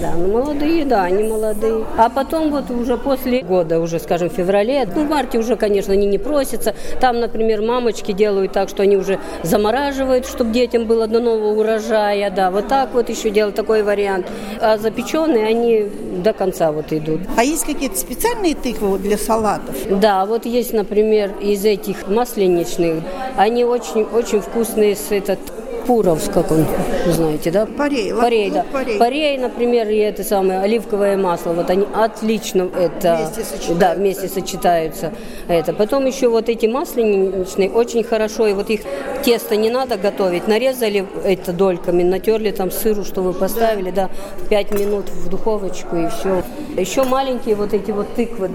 Да, 0.00 0.12
ну 0.16 0.28
молодые, 0.28 0.84
да, 0.84 1.04
они 1.04 1.24
молодые. 1.24 1.84
А 1.96 2.10
потом 2.10 2.50
вот 2.50 2.70
уже 2.70 2.96
после 2.96 3.42
года, 3.42 3.80
уже, 3.80 3.98
скажем, 3.98 4.28
в 4.28 4.32
феврале, 4.32 4.86
ну 4.94 5.04
в 5.04 5.08
марте 5.08 5.38
уже, 5.38 5.56
конечно, 5.56 5.92
они 5.92 6.06
не 6.06 6.18
просятся. 6.18 6.74
Там, 7.00 7.20
например, 7.20 7.62
мамочки 7.62 8.12
делают 8.12 8.52
так, 8.52 8.68
что 8.68 8.82
они 8.82 8.96
уже 8.96 9.18
замораживают, 9.42 10.26
чтобы 10.26 10.52
детям 10.52 10.86
было 10.86 11.06
до 11.06 11.20
нового 11.20 11.58
урожая, 11.58 12.30
да, 12.30 12.50
вот 12.50 12.68
так 12.68 12.92
вот 12.92 13.08
еще 13.08 13.30
делают 13.30 13.56
такой 13.56 13.82
вариант. 13.82 14.26
А 14.60 14.76
запеченные 14.76 15.46
они 15.46 15.86
до 16.22 16.32
конца 16.32 16.72
вот 16.72 16.92
идут. 16.92 17.20
А 17.36 17.44
есть 17.44 17.64
какие-то 17.64 17.96
специальные 17.96 18.54
тыквы 18.54 18.98
для 18.98 19.16
салатов? 19.16 19.76
Да, 19.88 20.26
вот 20.26 20.44
есть, 20.44 20.72
например, 20.72 21.32
из 21.40 21.64
этих 21.64 22.06
масленичных, 22.06 23.02
они 23.36 23.64
очень-очень 23.64 24.40
вкусные 24.40 24.94
с 24.94 25.10
этот 25.10 25.38
Пуровс, 25.86 26.28
как 26.32 26.50
он, 26.50 26.66
знаете, 27.06 27.50
да? 27.50 27.66
Парей. 27.66 28.12
Парей, 28.12 28.50
да. 28.50 28.64
Парей. 28.72 28.98
парей, 28.98 29.38
например, 29.38 29.88
и 29.88 29.96
это 29.96 30.24
самое 30.24 30.60
оливковое 30.60 31.16
масло. 31.16 31.52
Вот 31.52 31.70
они 31.70 31.86
отлично 31.94 32.68
это... 32.76 33.16
Вместе 33.16 33.44
сочетаются. 33.44 33.74
Да, 33.74 33.94
вместе 33.94 34.28
сочетаются. 34.28 35.12
Это. 35.48 35.72
Потом 35.72 36.06
еще 36.06 36.28
вот 36.28 36.48
эти 36.48 36.66
масленичные 36.66 37.70
очень 37.70 38.02
хорошо, 38.02 38.48
и 38.48 38.52
вот 38.52 38.68
их 38.70 38.80
тесто 39.24 39.54
не 39.56 39.70
надо 39.70 39.96
готовить. 39.96 40.48
Нарезали 40.48 41.06
это 41.24 41.52
дольками, 41.52 42.02
натерли 42.02 42.50
там 42.50 42.70
сыру, 42.70 43.04
что 43.04 43.22
вы 43.22 43.32
поставили, 43.32 43.90
да, 43.90 44.10
да 44.40 44.46
5 44.48 44.72
минут 44.72 45.08
в 45.08 45.28
духовочку 45.28 45.96
и 45.96 46.08
все. 46.08 46.42
Еще 46.76 47.04
маленькие 47.04 47.54
вот 47.54 47.72
эти 47.72 47.90
вот 47.90 48.14
тыквы. 48.14 48.50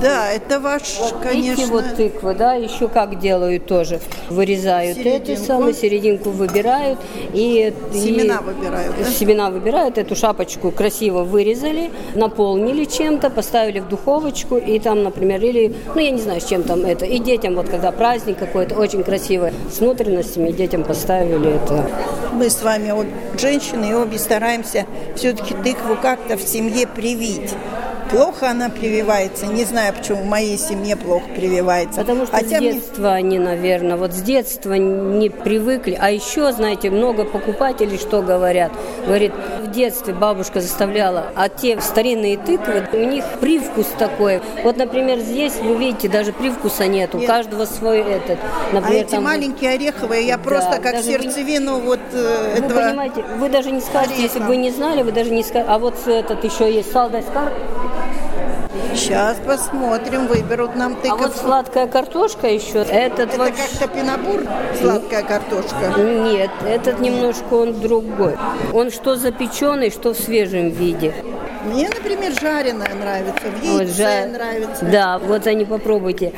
Да, 0.00 0.30
это 0.30 0.60
ваш, 0.60 0.98
вот 1.00 1.14
конечно. 1.22 1.62
Эти 1.62 1.70
вот 1.70 1.84
тыквы, 1.96 2.34
да, 2.34 2.54
еще 2.54 2.88
как 2.88 3.18
делают 3.18 3.66
тоже. 3.66 4.00
Вырезают 4.28 4.98
серединку. 4.98 5.32
эту 5.32 5.44
самую 5.44 5.74
серединку, 5.74 6.30
выбирают 6.30 6.65
выбирают. 6.66 6.98
И, 7.32 7.72
семена 7.92 8.38
и, 8.40 8.44
выбирают, 8.44 8.94
да? 8.98 9.04
Семена 9.04 9.50
выбирают, 9.50 9.98
эту 9.98 10.16
шапочку 10.16 10.70
красиво 10.70 11.22
вырезали, 11.22 11.90
наполнили 12.14 12.84
чем-то, 12.84 13.30
поставили 13.30 13.80
в 13.80 13.88
духовочку, 13.88 14.56
и 14.56 14.78
там, 14.78 15.02
например, 15.02 15.42
или, 15.42 15.74
ну, 15.94 16.00
я 16.00 16.10
не 16.10 16.20
знаю, 16.20 16.40
с 16.40 16.44
чем 16.44 16.62
там 16.62 16.84
это. 16.84 17.04
И 17.04 17.18
детям, 17.18 17.54
вот 17.54 17.68
когда 17.68 17.92
праздник 17.92 18.38
какой-то, 18.38 18.76
очень 18.76 19.02
красивый, 19.02 19.52
с 19.70 19.78
внутренностями, 19.78 20.50
детям 20.50 20.84
поставили 20.84 21.56
это. 21.56 21.88
Мы 22.32 22.50
с 22.50 22.62
вами 22.62 22.90
вот 22.90 23.06
женщины, 23.38 23.90
и 23.90 23.94
обе 23.94 24.18
стараемся 24.18 24.86
все-таки 25.14 25.54
тыкву 25.54 25.96
как-то 26.00 26.36
в 26.36 26.42
семье 26.42 26.86
привить. 26.86 27.54
Плохо 28.10 28.50
она 28.50 28.68
прививается. 28.68 29.46
Не 29.46 29.64
знаю, 29.64 29.94
почему 29.94 30.22
в 30.22 30.26
моей 30.26 30.56
семье 30.58 30.96
плохо 30.96 31.26
прививается. 31.34 32.00
Потому 32.00 32.26
что 32.26 32.36
Хотя 32.36 32.58
с 32.58 32.60
детства 32.60 33.02
мне... 33.02 33.12
они, 33.12 33.38
наверное, 33.38 33.96
вот 33.96 34.12
с 34.12 34.22
детства 34.22 34.74
не 34.74 35.28
привыкли. 35.28 35.98
А 36.00 36.10
еще, 36.10 36.52
знаете, 36.52 36.90
много 36.90 37.24
покупателей 37.24 37.98
что 37.98 38.22
говорят? 38.22 38.72
Говорит, 39.06 39.32
в 39.62 39.70
детстве 39.70 40.14
бабушка 40.14 40.60
заставляла, 40.60 41.26
а 41.34 41.48
те 41.48 41.80
старинные 41.80 42.36
тыквы, 42.36 42.86
у 42.92 43.04
них 43.04 43.24
привкус 43.40 43.86
такой. 43.98 44.40
Вот, 44.62 44.76
например, 44.76 45.18
здесь, 45.18 45.54
вы 45.56 45.76
видите, 45.76 46.08
даже 46.08 46.32
привкуса 46.32 46.86
нет. 46.86 47.14
У 47.14 47.20
каждого 47.20 47.64
свой 47.64 48.00
этот. 48.00 48.38
Например, 48.72 49.02
а 49.02 49.04
эти 49.04 49.10
там... 49.12 49.24
маленькие 49.24 49.70
ореховые, 49.72 50.26
я 50.26 50.38
просто 50.38 50.78
да, 50.82 50.90
как 50.90 51.02
сердцевину 51.02 51.76
вы... 51.76 51.80
вот 51.80 52.00
э, 52.12 52.54
вы 52.58 52.66
этого... 52.66 52.80
понимаете, 52.88 53.24
вы 53.38 53.48
даже 53.48 53.70
не 53.70 53.80
скажете, 53.80 54.14
Ореха. 54.14 54.22
если 54.22 54.38
бы 54.40 54.46
вы 54.46 54.56
не 54.56 54.70
знали, 54.70 55.02
вы 55.02 55.12
даже 55.12 55.30
не 55.30 55.42
скажете. 55.42 55.70
А 55.70 55.78
вот 55.78 55.94
этот 56.06 56.44
еще 56.44 56.72
есть 56.72 56.92
салдайскар, 56.92 57.52
Сейчас 58.96 59.36
посмотрим, 59.46 60.26
выберут 60.26 60.74
нам 60.74 60.96
тыков. 60.96 61.20
А 61.20 61.22
вот 61.24 61.36
сладкая 61.36 61.86
картошка 61.86 62.48
еще. 62.48 62.78
Этот 62.78 63.34
это 63.34 63.38
вот... 63.38 63.52
как 63.52 63.90
топинабур, 63.90 64.42
сладкая 64.80 65.22
картошка? 65.22 65.94
Нет, 65.98 66.50
этот 66.66 66.98
немножко 67.00 67.54
он 67.54 67.78
другой. 67.78 68.36
Он 68.72 68.90
что 68.90 69.16
запеченный, 69.16 69.90
что 69.90 70.14
в 70.14 70.18
свежем 70.18 70.70
виде. 70.70 71.14
Мне, 71.66 71.90
например, 71.90 72.32
жареная 72.40 72.94
нравится, 72.94 73.46
в 73.50 73.62
яйце 73.62 73.84
вот, 73.84 73.88
жар... 73.88 74.28
нравится. 74.28 74.84
Да, 74.86 75.18
вот 75.18 75.46
они 75.46 75.66
попробуйте. 75.66 76.32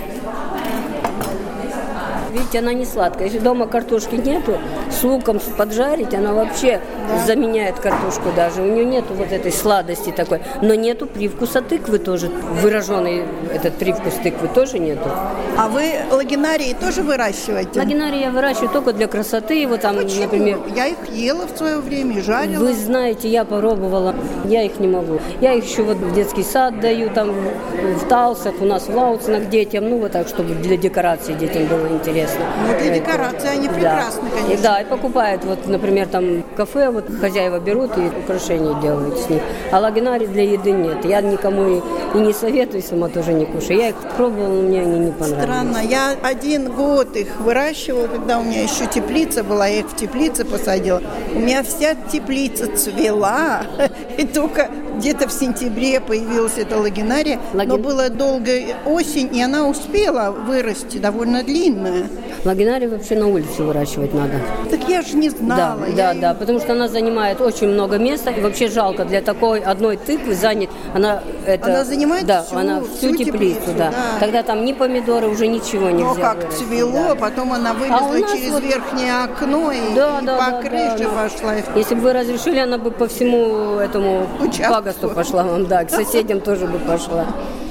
Видите, 2.32 2.58
она 2.58 2.72
не 2.72 2.84
сладкая. 2.84 3.26
Если 3.26 3.38
дома 3.38 3.66
картошки 3.66 4.14
нету, 4.16 4.58
с 4.90 5.02
луком 5.02 5.40
поджарить, 5.56 6.14
она 6.14 6.32
вообще 6.32 6.80
да. 7.08 7.26
заменяет 7.26 7.78
картошку 7.78 8.30
даже. 8.34 8.62
У 8.62 8.66
нее 8.66 8.84
нету 8.84 9.14
вот 9.14 9.32
этой 9.32 9.52
сладости 9.52 10.10
такой. 10.10 10.40
Но 10.62 10.74
нету 10.74 11.06
привкуса 11.06 11.62
тыквы 11.62 11.98
тоже. 11.98 12.30
Выраженный 12.62 13.24
этот 13.52 13.74
привкус 13.74 14.14
тыквы 14.22 14.48
тоже 14.48 14.78
нету. 14.78 15.08
А 15.56 15.68
вы 15.68 15.94
лагинарии 16.10 16.74
тоже 16.78 17.02
выращиваете? 17.02 17.80
Лагинарии 17.80 18.20
я 18.20 18.30
выращиваю 18.30 18.70
только 18.70 18.92
для 18.92 19.06
красоты. 19.06 19.66
Вот 19.66 19.80
там, 19.80 19.96
Почему? 19.96 20.22
например... 20.22 20.58
Я 20.74 20.86
их 20.86 20.96
ела 21.12 21.46
в 21.46 21.56
свое 21.56 21.78
время, 21.78 22.22
жарила. 22.22 22.64
Вы 22.64 22.74
знаете, 22.74 23.28
я 23.28 23.44
попробовала. 23.44 24.14
Я 24.44 24.62
их 24.62 24.78
не 24.78 24.88
могу. 24.88 25.20
Я 25.40 25.54
их 25.54 25.64
еще 25.64 25.82
вот 25.82 25.96
в 25.96 26.14
детский 26.14 26.42
сад 26.42 26.80
даю, 26.80 27.10
там 27.10 27.32
в 27.32 28.08
Талсах, 28.08 28.54
у 28.60 28.64
нас 28.64 28.88
в 28.88 28.94
Лауцинах 28.94 29.48
детям. 29.48 29.88
Ну, 29.88 29.98
вот 29.98 30.12
так, 30.12 30.28
чтобы 30.28 30.54
для 30.54 30.76
декорации 30.76 31.32
детям 31.34 31.66
было 31.66 31.86
интересно. 31.88 32.27
Ну, 32.36 32.78
для 32.78 32.94
декорации 32.98 33.48
они 33.48 33.68
прекрасны, 33.68 34.28
да. 34.30 34.36
конечно. 34.36 34.52
И, 34.52 34.62
да, 34.62 34.80
и 34.80 34.84
покупают, 34.84 35.44
вот, 35.44 35.66
например, 35.66 36.06
там 36.08 36.44
кафе, 36.56 36.90
вот 36.90 37.06
хозяева 37.20 37.58
берут 37.58 37.96
и 37.96 38.10
украшения 38.22 38.80
делают 38.80 39.18
с 39.18 39.28
них. 39.28 39.42
А 39.70 39.78
лагинари 39.78 40.26
для 40.26 40.42
еды 40.42 40.72
нет. 40.72 41.04
Я 41.04 41.20
никому 41.20 41.68
и, 41.68 41.80
и 42.14 42.18
не 42.18 42.32
советую, 42.32 42.82
сама 42.82 43.08
тоже 43.08 43.32
не 43.32 43.46
кушаю. 43.46 43.78
Я 43.78 43.88
их 43.88 43.96
пробовала, 44.16 44.54
но 44.54 44.62
мне 44.62 44.82
они 44.82 44.98
не 44.98 45.12
понравились. 45.12 45.44
Странно. 45.44 45.78
Я 45.78 46.14
один 46.22 46.72
год 46.72 47.16
их 47.16 47.40
выращивала, 47.40 48.06
когда 48.06 48.38
у 48.38 48.42
меня 48.42 48.62
еще 48.62 48.86
теплица 48.86 49.44
была, 49.44 49.66
я 49.66 49.80
их 49.80 49.90
в 49.90 49.96
теплице 49.96 50.44
посадила. 50.44 51.02
У 51.34 51.38
меня 51.38 51.62
вся 51.62 51.94
теплица 52.10 52.74
цвела, 52.76 53.62
и 54.18 54.26
только 54.26 54.68
где-то 54.98 55.28
в 55.28 55.32
сентябре 55.32 56.00
появилась 56.00 56.58
эта 56.58 56.76
лагинария, 56.76 57.38
Лагин... 57.54 57.70
но 57.70 57.78
была 57.78 58.08
долгая 58.08 58.76
осень, 58.84 59.34
и 59.34 59.42
она 59.42 59.66
успела 59.66 60.30
вырасти 60.30 60.98
довольно 60.98 61.42
длинная. 61.42 62.08
Лагинарий 62.44 62.87
вообще 62.87 63.16
на 63.16 63.28
улице 63.28 63.62
выращивать 63.62 64.14
надо. 64.14 64.40
Так 64.70 64.88
я 64.88 65.02
же 65.02 65.16
не 65.16 65.30
знала. 65.30 65.87
Да, 65.96 66.12
да, 66.12 66.14
да, 66.14 66.34
потому 66.34 66.61
что 66.61 66.72
она 66.72 66.88
занимает 66.88 67.40
очень 67.40 67.68
много 67.68 67.98
места. 67.98 68.30
И 68.30 68.40
вообще 68.40 68.68
жалко 68.68 69.04
для 69.04 69.22
такой 69.22 69.61
одной 69.61 69.96
тыквы 69.96 70.34
занять. 70.34 70.70
Она, 70.94 71.22
это, 71.46 71.66
она 71.66 71.84
занимает 71.84 72.26
да, 72.26 72.42
всю, 72.42 72.56
она 72.56 72.80
всю, 72.80 72.96
всю 72.96 73.16
теплицу, 73.16 73.61
теплицу 73.61 73.78
да. 73.78 73.90
да. 73.90 74.20
Тогда 74.20 74.42
там 74.42 74.64
ни 74.64 74.72
помидоры, 74.72 75.28
уже 75.28 75.46
ничего 75.46 75.90
нельзя 75.90 76.04
Но 76.04 76.14
как 76.14 76.37
вырастить, 76.37 76.66
цвело, 76.66 77.08
да. 77.08 77.14
потом 77.14 77.52
она 77.52 77.74
вылезла 77.74 78.14
а 78.14 78.37
через 78.37 78.50
вот... 78.52 78.62
верхнее 78.62 79.24
окно 79.24 79.72
и, 79.72 79.94
да, 79.94 80.20
и 80.20 80.24
да, 80.24 80.37
по 80.37 80.50
да, 80.50 80.62
крыше 80.62 80.98
да, 80.98 81.22
пошла. 81.22 81.54
Если 81.74 81.94
бы 81.94 82.00
вы 82.00 82.12
разрешили, 82.12 82.58
она 82.58 82.78
бы 82.78 82.90
по 82.90 83.08
всему 83.08 83.78
этому 83.78 84.26
Участку. 84.40 84.74
Пагосту 84.88 85.09
пошла 85.11 85.42
вам, 85.44 85.66
да, 85.66 85.85
к 85.85 85.90
соседям 85.90 86.40
тоже 86.40 86.66
бы 86.66 86.79
пошла. 86.79 87.27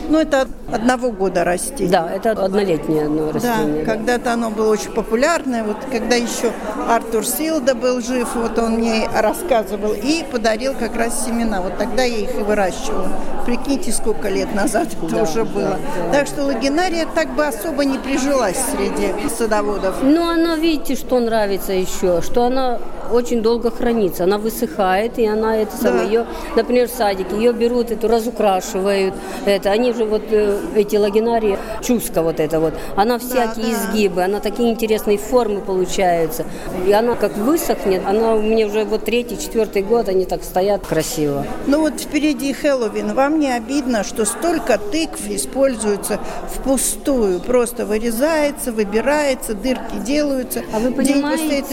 Ну, 0.10 0.20
это 0.20 0.48
одного 0.72 1.12
года 1.12 1.44
растение. 1.44 1.92
Да, 1.92 2.10
это 2.12 2.32
однолетнее 2.32 3.06
одно 3.06 3.32
растение. 3.32 3.86
Да, 3.86 3.92
когда-то 3.94 4.34
оно 4.34 4.50
было 4.50 4.72
очень 4.72 4.92
популярное. 4.92 5.64
Вот 5.64 5.78
когда 5.92 6.16
еще 6.16 6.52
Артур 6.90 7.26
Силда 7.26 7.76
был 7.76 8.02
жив, 8.02 8.28
вот 8.36 8.58
он 8.60 8.74
мне 8.74 9.08
рассказывал 9.16 9.94
и 9.94 10.24
подарил 10.30 10.74
как 10.74 10.96
раз 10.96 11.26
семена. 11.26 11.62
Вот 11.62 11.78
тогда 11.78 12.04
я 12.04 12.18
их 12.18 12.36
и 12.36 12.44
выращивала. 12.44 13.10
Прикиньте, 13.46 13.92
сколько 13.92 14.30
лет 14.30 14.54
назад 14.54 14.90
это 15.02 15.16
да, 15.16 15.24
уже 15.24 15.46
было. 15.46 15.70
Да, 15.70 15.78
да. 16.12 16.20
Так 16.20 16.28
что 16.28 16.44
лагинария 16.44 17.08
так 17.16 17.34
бы 17.34 17.46
особо 17.46 17.86
не 17.86 17.98
прижилась 17.98 18.58
среди 18.58 19.30
садоводов. 19.30 19.96
Ну, 20.02 20.28
она, 20.28 20.56
видите, 20.58 20.96
что 20.96 21.20
нравится 21.20 21.74
еще, 21.74 22.22
что 22.22 22.44
она 22.44 22.80
очень 23.12 23.42
долго 23.42 23.72
хранится. 23.72 24.26
Она 24.26 24.38
высыхает, 24.38 25.18
и 25.18 25.26
она 25.26 25.58
это 25.58 25.72
да. 25.72 25.90
самое, 25.90 26.08
ее, 26.08 26.26
например, 26.56 26.88
в 26.88 26.92
садике, 26.92 27.36
ее 27.36 27.54
берут, 27.54 27.92
эту 27.92 28.08
разукрашивают. 28.08 29.14
Это, 29.46 29.72
они 29.72 29.94
же 29.94 30.06
вот 30.06 30.24
э, 30.30 30.57
эти 30.76 30.96
лагинарии, 30.96 31.58
чуска 31.82 32.22
вот 32.22 32.39
это 32.39 32.60
вот, 32.60 32.74
она 32.96 33.20
всякие 33.20 33.65
да, 33.65 33.72
да. 33.72 33.72
изгибы, 33.72 34.24
она 34.24 34.39
такие 34.39 34.72
интересные 34.72 35.17
формы 35.17 35.62
получаются. 35.62 36.46
И 36.86 36.91
она 36.91 37.15
как 37.15 37.38
высохнет, 37.38 38.02
она 38.06 38.36
у 38.36 38.41
меня 38.41 38.67
уже 38.67 38.86
вот 38.86 39.06
третий, 39.06 39.38
четвертый 39.38 39.82
год, 39.82 40.10
они 40.10 40.26
так 40.26 40.43
стоят 40.43 40.86
красиво. 40.86 41.46
Ну 41.65 41.82
вот 41.82 42.00
впереди 42.00 42.54
Хэллоуин. 42.54 43.13
Вам 43.13 43.39
не 43.39 43.52
обидно, 43.52 44.04
что 44.04 44.26
столько 44.26 44.78
тыкв 44.78 45.30
используется 45.30 46.20
впустую? 46.54 47.39
Просто 47.39 47.86
вырезается, 47.86 48.72
выбирается, 48.72 49.54
дырки 49.54 49.98
делаются, 50.06 50.63
а 50.74 50.80
вы 50.80 50.91
понимаете. 50.91 51.63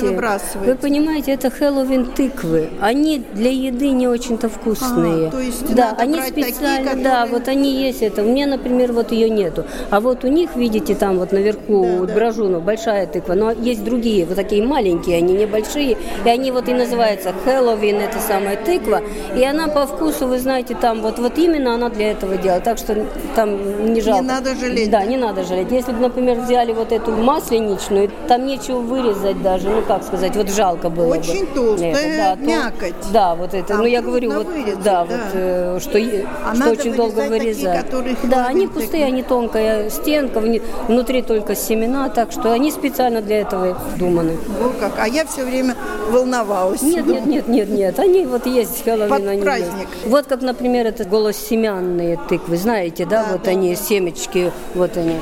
Вы 0.65 0.75
понимаете, 0.75 1.33
это 1.33 1.51
Хэллоуин 1.51 2.07
тыквы. 2.07 2.71
Они 2.81 3.19
для 3.19 3.51
еды 3.51 3.91
не 3.91 4.09
очень-то 4.09 4.49
вкусные. 4.49 5.29
А, 5.29 5.31
то 5.31 5.41
есть 5.41 5.75
да, 5.75 5.95
они 5.99 6.21
специально, 6.21 6.45
такие, 6.45 6.79
которые... 6.79 7.05
да, 7.05 7.27
вот 7.27 7.49
они 7.49 7.73
есть 7.85 8.03
это. 8.03 8.23
У 8.23 8.27
меня, 8.27 8.47
например, 8.47 8.74
вот 8.93 9.13
ее 9.13 9.31
нету. 9.31 9.65
А 9.91 10.01
вот 10.01 10.25
у 10.25 10.29
них, 10.29 10.57
видите, 10.57 10.95
там 10.95 11.19
вот 11.19 11.33
наверху 11.33 11.85
да, 11.85 11.99
вот 11.99 12.09
да. 12.09 12.15
брожуну, 12.15 12.61
большая 12.61 13.07
тыква, 13.07 13.35
но 13.35 13.51
есть 13.51 13.85
другие, 13.85 14.25
вот 14.27 14.37
такие 14.37 14.65
маленькие, 14.65 15.19
они 15.19 15.35
небольшие, 15.35 15.97
и 16.25 16.29
они 16.29 16.51
вот 16.51 16.69
и 16.69 16.75
называются 16.75 17.33
Хэллоуин, 17.45 17.97
это 17.97 18.19
самая 18.19 18.57
тыква, 18.57 19.03
и 19.37 19.45
она 19.45 19.69
по 19.69 19.87
вкусу, 19.87 20.27
вы 20.27 20.39
знаете, 20.39 20.75
там 20.75 21.03
вот, 21.03 21.19
вот 21.19 21.39
именно 21.39 21.75
она 21.75 21.89
для 21.89 22.13
этого 22.13 22.37
делает, 22.37 22.65
так 22.65 22.79
что 22.79 23.05
там 23.35 23.93
не 23.93 24.01
жалко. 24.01 24.23
Не 24.23 24.29
надо 24.29 24.55
жалеть. 24.55 24.91
Да, 24.91 25.05
не 25.05 25.17
надо 25.17 25.45
жалеть. 25.45 25.71
Если 25.71 25.93
бы, 25.93 26.01
например, 26.01 26.41
взяли 26.41 26.73
вот 26.73 26.93
эту 26.93 27.13
масленичную, 27.13 28.11
там 28.29 28.47
нечего 28.47 28.79
вырезать 28.79 29.43
даже, 29.43 29.69
ну 29.69 29.83
как 29.83 30.03
сказать, 30.05 30.37
вот 30.37 30.51
жалко 30.51 30.89
было 30.89 31.15
Очень 31.15 31.47
бы. 31.47 31.55
толстая, 31.55 32.37
да, 32.37 32.45
мякоть. 32.45 33.13
Да, 33.13 33.35
вот 33.35 33.55
это, 33.55 33.69
там 33.69 33.79
ну 33.79 33.87
я 33.87 34.03
говорю, 34.03 34.33
вот, 34.33 34.47
вырезать, 34.47 34.83
да, 34.83 35.05
да, 35.05 35.05
вот, 35.05 35.21
э, 35.33 35.79
что, 35.81 35.99
а 36.45 36.55
что 36.55 36.71
очень 36.71 36.95
долго 36.95 37.21
вырезать. 37.29 37.91
Такие, 37.91 38.17
да, 38.25 38.47
они 38.47 38.64
пустые, 38.69 39.05
они 39.05 39.23
тонкая 39.23 39.91
стенка, 39.91 40.41
внутри 40.89 41.23
только 41.23 41.55
семена, 41.55 42.09
так 42.09 42.33
что 42.33 42.53
они 42.53 42.71
специально 42.71 43.23
для 43.23 43.41
этого 43.41 43.79
придуманы. 43.93 44.37
Ну 44.61 44.73
как, 44.79 44.93
а 44.99 45.09
я 45.09 45.25
все 45.27 45.45
время 45.45 45.77
волновалась. 46.11 46.83
Нет, 46.83 47.07
нет, 47.07 47.27
нет, 47.27 47.49
нет, 47.49 47.69
нет, 47.69 47.99
они 47.99 48.27
вот 48.27 48.47
есть 48.47 48.85
Хэллоуин. 48.85 49.11
Под 49.11 49.27
они 49.27 49.43
праздник. 49.43 49.89
Есть. 49.95 50.07
Вот 50.07 50.27
как, 50.27 50.43
например, 50.43 50.87
это 50.87 51.05
голоссемянные 51.05 52.19
тыквы, 52.29 52.57
знаете, 52.57 53.07
да, 53.07 53.25
да 53.25 53.33
вот 53.33 53.43
да, 53.43 53.51
они, 53.51 53.75
да. 53.75 53.83
семечки, 53.83 54.53
вот 54.75 54.97
они 54.97 55.17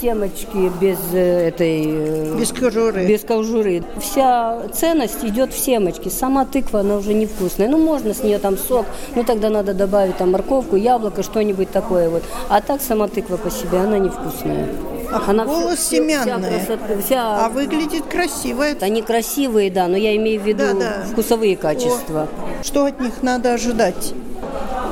семечки 0.00 0.70
без 0.80 0.98
э, 1.12 1.48
этой... 1.48 1.84
Э, 1.86 2.36
без 2.38 2.52
кожуры. 2.52 3.06
Без 3.06 3.22
кожуры. 3.22 3.82
Вся 4.00 4.62
ценность 4.72 5.24
идет 5.24 5.52
в 5.52 5.58
семечке. 5.58 6.10
Сама 6.10 6.44
тыква, 6.44 6.80
она 6.80 6.96
уже 6.96 7.14
невкусная. 7.14 7.68
Ну, 7.68 7.78
можно 7.78 8.14
с 8.14 8.22
нее 8.22 8.38
там 8.38 8.56
сок, 8.56 8.86
ну, 9.14 9.24
тогда 9.24 9.50
надо 9.50 9.74
добавить 9.74 10.16
там 10.16 10.32
морковку, 10.32 10.76
яблоко, 10.76 11.22
что-нибудь 11.22 11.70
такое 11.70 12.08
вот. 12.08 12.22
А 12.48 12.60
так 12.60 12.80
сама 12.80 13.08
тыква 13.08 13.36
по 13.36 13.50
себе, 13.50 13.78
она 13.78 13.98
невкусная. 13.98 14.68
Ах, 15.12 15.28
она 15.28 15.44
голос 15.44 15.78
вся, 15.78 15.96
семянная. 15.96 16.60
Вся 16.60 16.76
красота, 16.76 17.02
вся... 17.04 17.46
А 17.46 17.48
выглядит 17.48 18.04
красиво. 18.06 18.64
Они 18.80 19.02
красивые, 19.02 19.70
да, 19.70 19.88
но 19.88 19.96
я 19.96 20.14
имею 20.16 20.40
в 20.40 20.46
виду 20.46 20.62
да, 20.62 20.74
да. 20.74 21.04
вкусовые 21.10 21.56
качества. 21.56 22.28
О, 22.60 22.64
что 22.64 22.84
от 22.84 23.00
них 23.00 23.22
надо 23.22 23.54
ожидать? 23.54 24.14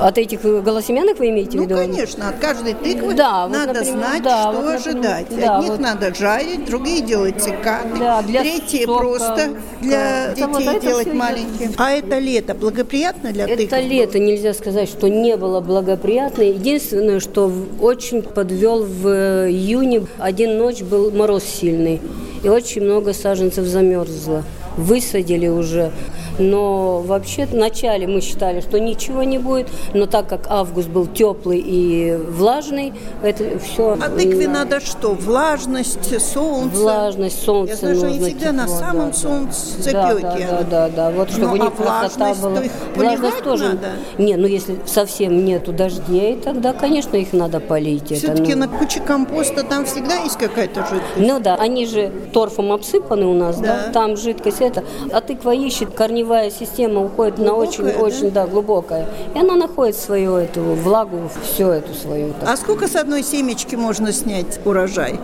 От 0.01 0.19
этих 0.19 0.43
голосемянных 0.43 1.19
вы 1.19 1.31
имеете 1.31 1.57
ну, 1.57 1.65
в 1.65 1.67
виду? 1.67 1.81
Ну, 1.81 1.87
конечно, 1.87 2.29
от 2.29 2.39
каждой 2.39 2.75
тыквы 2.75 3.15
да, 3.15 3.49
надо 3.49 3.69
вот, 3.69 3.79
например, 3.79 3.99
знать, 3.99 4.23
да, 4.23 4.43
что 4.43 4.61
вот, 4.61 4.75
ожидать. 4.75 5.27
Да, 5.31 5.57
от 5.57 5.63
них 5.63 5.71
вот. 5.73 5.81
надо 5.81 6.15
жарить, 6.15 6.65
другие 6.65 7.01
делать 7.01 7.41
цикаты, 7.41 7.99
да, 7.99 8.23
для 8.23 8.41
третьи 8.41 8.85
сока, 8.85 8.99
просто 8.99 9.49
для 9.81 10.29
да. 10.29 10.35
детей 10.35 10.69
вот 10.69 10.81
делать 10.81 11.13
маленькие. 11.13 11.71
А 11.77 11.91
это 11.93 12.19
лето 12.19 12.55
благоприятно 12.55 13.33
для 13.33 13.45
это 13.45 13.57
тыкв? 13.57 13.73
Это 13.73 13.81
лето, 13.81 14.19
нельзя 14.19 14.55
сказать, 14.55 14.89
что 14.89 15.09
не 15.09 15.37
было 15.37 15.61
благоприятно. 15.61 16.43
Единственное, 16.43 17.21
что 17.21 17.53
очень 17.81 18.23
подвел 18.23 18.85
в 18.85 19.49
июне, 19.49 20.07
один 20.19 20.59
ночь 20.59 20.83
был 20.83 21.11
мороз 21.11 21.45
сильный, 21.45 22.01
и 22.43 22.49
очень 22.49 22.83
много 22.83 23.13
саженцев 23.13 23.67
замерзло. 23.67 24.45
Высадили 24.79 25.49
уже 25.49 25.93
но 26.39 27.01
вообще 27.01 27.47
вначале 27.47 28.07
мы 28.07 28.21
считали, 28.21 28.61
что 28.61 28.79
ничего 28.79 29.23
не 29.23 29.39
будет, 29.39 29.69
но 29.95 30.07
так 30.07 30.29
как 30.29 30.47
август 30.49 30.89
был 30.89 31.07
теплый 31.07 31.59
и 31.65 32.17
влажный, 32.17 32.95
это 33.23 33.59
все... 33.59 33.97
А 34.01 34.09
тыкве 34.09 34.47
на... 34.47 34.61
надо 34.61 34.81
что? 34.81 35.15
Влажность, 35.15 36.21
солнце? 36.21 36.77
Влажность, 36.77 37.45
солнце 37.45 37.73
Я 37.73 37.77
знаю, 37.77 37.95
нужно. 37.95 38.09
они 38.09 38.21
всегда 38.21 38.39
тепло, 38.39 38.53
на 38.53 38.69
самом 38.69 39.09
да, 39.09 39.13
солнце 39.13 39.93
да, 39.93 40.15
да, 40.15 40.21
да, 40.21 40.63
да, 40.63 40.89
да, 40.89 41.11
вот 41.11 41.31
чтобы 41.31 41.59
ну, 41.59 41.65
них 41.65 41.73
а 41.79 42.01
красота 42.01 42.35
была. 42.35 42.63
Влажность 42.95 43.43
тоже. 43.43 43.65
Надо? 43.69 43.89
Не, 44.19 44.37
ну 44.37 44.47
если 44.47 44.79
совсем 44.87 45.45
нету 45.45 45.73
дождей, 45.73 46.37
тогда, 46.37 46.73
конечно, 46.73 47.17
их 47.17 47.33
надо 47.33 47.61
полить. 47.61 48.13
Все-таки 48.17 48.55
ну... 48.55 48.67
на 48.67 48.69
куче 48.69 49.01
компоста 49.01 49.65
там 49.65 49.85
всегда 49.85 50.17
есть 50.17 50.39
какая-то 50.39 50.81
жидкость? 50.83 51.03
Ну 51.17 51.41
да, 51.41 51.57
они 51.57 51.87
же 51.87 52.13
торфом 52.33 52.73
обсыпаны 52.73 53.27
у 53.27 53.35
нас, 53.35 53.59
да, 53.59 53.87
да? 53.87 53.93
там 53.93 54.17
жидкость 54.17 54.61
это, 54.69 54.85
а 55.13 55.21
тыква 55.21 55.55
ищет 55.55 55.95
корневая 55.95 56.51
система 56.51 57.05
уходит 57.05 57.37
глубокая, 57.37 57.57
на 57.57 57.69
очень, 57.69 57.85
да? 57.85 57.99
очень, 57.99 58.31
да, 58.31 58.47
глубокая. 58.47 59.07
И 59.35 59.39
она 59.39 59.57
находит 59.57 59.97
свою 59.97 60.37
эту 60.37 60.63
влагу, 60.63 61.31
всю 61.43 61.69
эту 61.69 61.95
свою. 61.95 62.33
Так. 62.41 62.49
А 62.49 62.57
сколько 62.57 62.89
с 62.89 62.97
одной 62.97 63.23
семечки 63.23 63.75
можно 63.75 64.13
снять 64.13 64.61
урожай? 64.65 65.19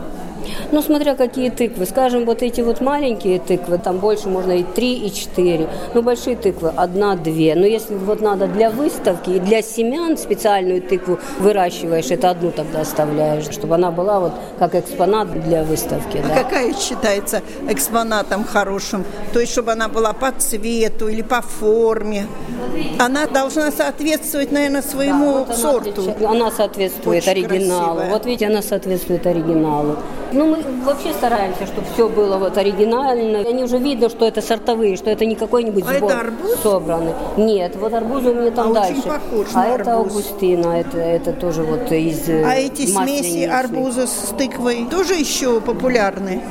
Ну, 0.72 0.82
смотря 0.82 1.14
какие 1.14 1.50
тыквы. 1.50 1.86
Скажем, 1.86 2.24
вот 2.24 2.42
эти 2.42 2.60
вот 2.60 2.80
маленькие 2.80 3.38
тыквы, 3.38 3.78
там 3.78 3.98
больше 3.98 4.28
можно 4.28 4.52
и 4.52 4.62
3, 4.62 4.94
и 4.94 5.12
4. 5.12 5.68
Ну, 5.94 6.02
большие 6.02 6.36
тыквы 6.36 6.72
одна-две. 6.74 7.54
Но 7.54 7.66
если 7.66 7.94
вот 7.94 8.20
надо 8.20 8.46
для 8.46 8.70
выставки 8.70 9.30
и 9.30 9.38
для 9.38 9.62
семян 9.62 10.16
специальную 10.16 10.82
тыкву 10.82 11.18
выращиваешь, 11.38 12.10
это 12.10 12.30
одну 12.30 12.50
тогда 12.50 12.80
оставляешь, 12.80 13.44
чтобы 13.52 13.74
она 13.74 13.90
была 13.90 14.20
вот 14.20 14.32
как 14.58 14.74
экспонат 14.74 15.30
для 15.44 15.62
выставки. 15.64 16.18
А 16.18 16.28
да. 16.28 16.42
какая 16.42 16.74
считается 16.74 17.42
экспонатом 17.68 18.44
хорошим? 18.44 19.04
То 19.32 19.40
есть, 19.40 19.52
чтобы 19.52 19.72
она 19.72 19.88
была 19.88 20.12
по 20.12 20.32
цвету 20.32 21.08
или 21.08 21.22
по 21.22 21.42
форме? 21.42 22.26
Она 22.98 23.26
должна 23.26 23.70
соответствовать, 23.70 24.52
наверное, 24.52 24.82
своему 24.82 25.32
да, 25.32 25.44
вот 25.44 25.56
сорту. 25.56 26.14
Она, 26.18 26.30
она 26.30 26.50
соответствует 26.50 27.22
Очень 27.22 27.30
оригиналу. 27.30 27.94
Красивая. 27.94 28.10
Вот 28.10 28.26
видите, 28.26 28.46
она 28.46 28.62
соответствует 28.62 29.26
оригиналу. 29.26 29.96
Ну, 30.34 30.46
мы 30.46 30.64
вообще 30.84 31.12
стараемся, 31.12 31.66
чтобы 31.66 31.86
все 31.94 32.08
было 32.08 32.38
вот 32.38 32.58
оригинально. 32.58 33.38
Они 33.48 33.62
уже 33.62 33.78
видно, 33.78 34.08
что 34.08 34.26
это 34.26 34.42
сортовые, 34.42 34.96
что 34.96 35.08
это 35.10 35.24
не 35.24 35.36
какой-нибудь 35.36 35.84
а 35.86 35.94
сбор 35.94 36.10
это 36.10 36.20
арбуз? 36.20 36.60
собранный. 36.60 37.12
Нет, 37.36 37.76
вот 37.76 37.92
арбузы 37.92 38.30
у 38.30 38.34
меня 38.34 38.50
там 38.50 38.72
а 38.72 38.74
дальше. 38.74 38.98
Очень 38.98 39.10
похож 39.10 39.46
а 39.54 39.58
на 39.58 39.66
это 39.68 39.92
арбуз. 39.92 40.16
Аугустина, 40.16 40.80
это, 40.80 40.98
это 40.98 41.32
тоже 41.32 41.62
вот 41.62 41.90
из 41.92 42.28
А 42.28 42.54
эти 42.56 42.84
смеси 42.86 43.44
арбуза 43.44 44.08
с 44.08 44.34
тыквой 44.36 44.86
тоже 44.90 45.14
еще 45.14 45.60
популярны? 45.60 46.42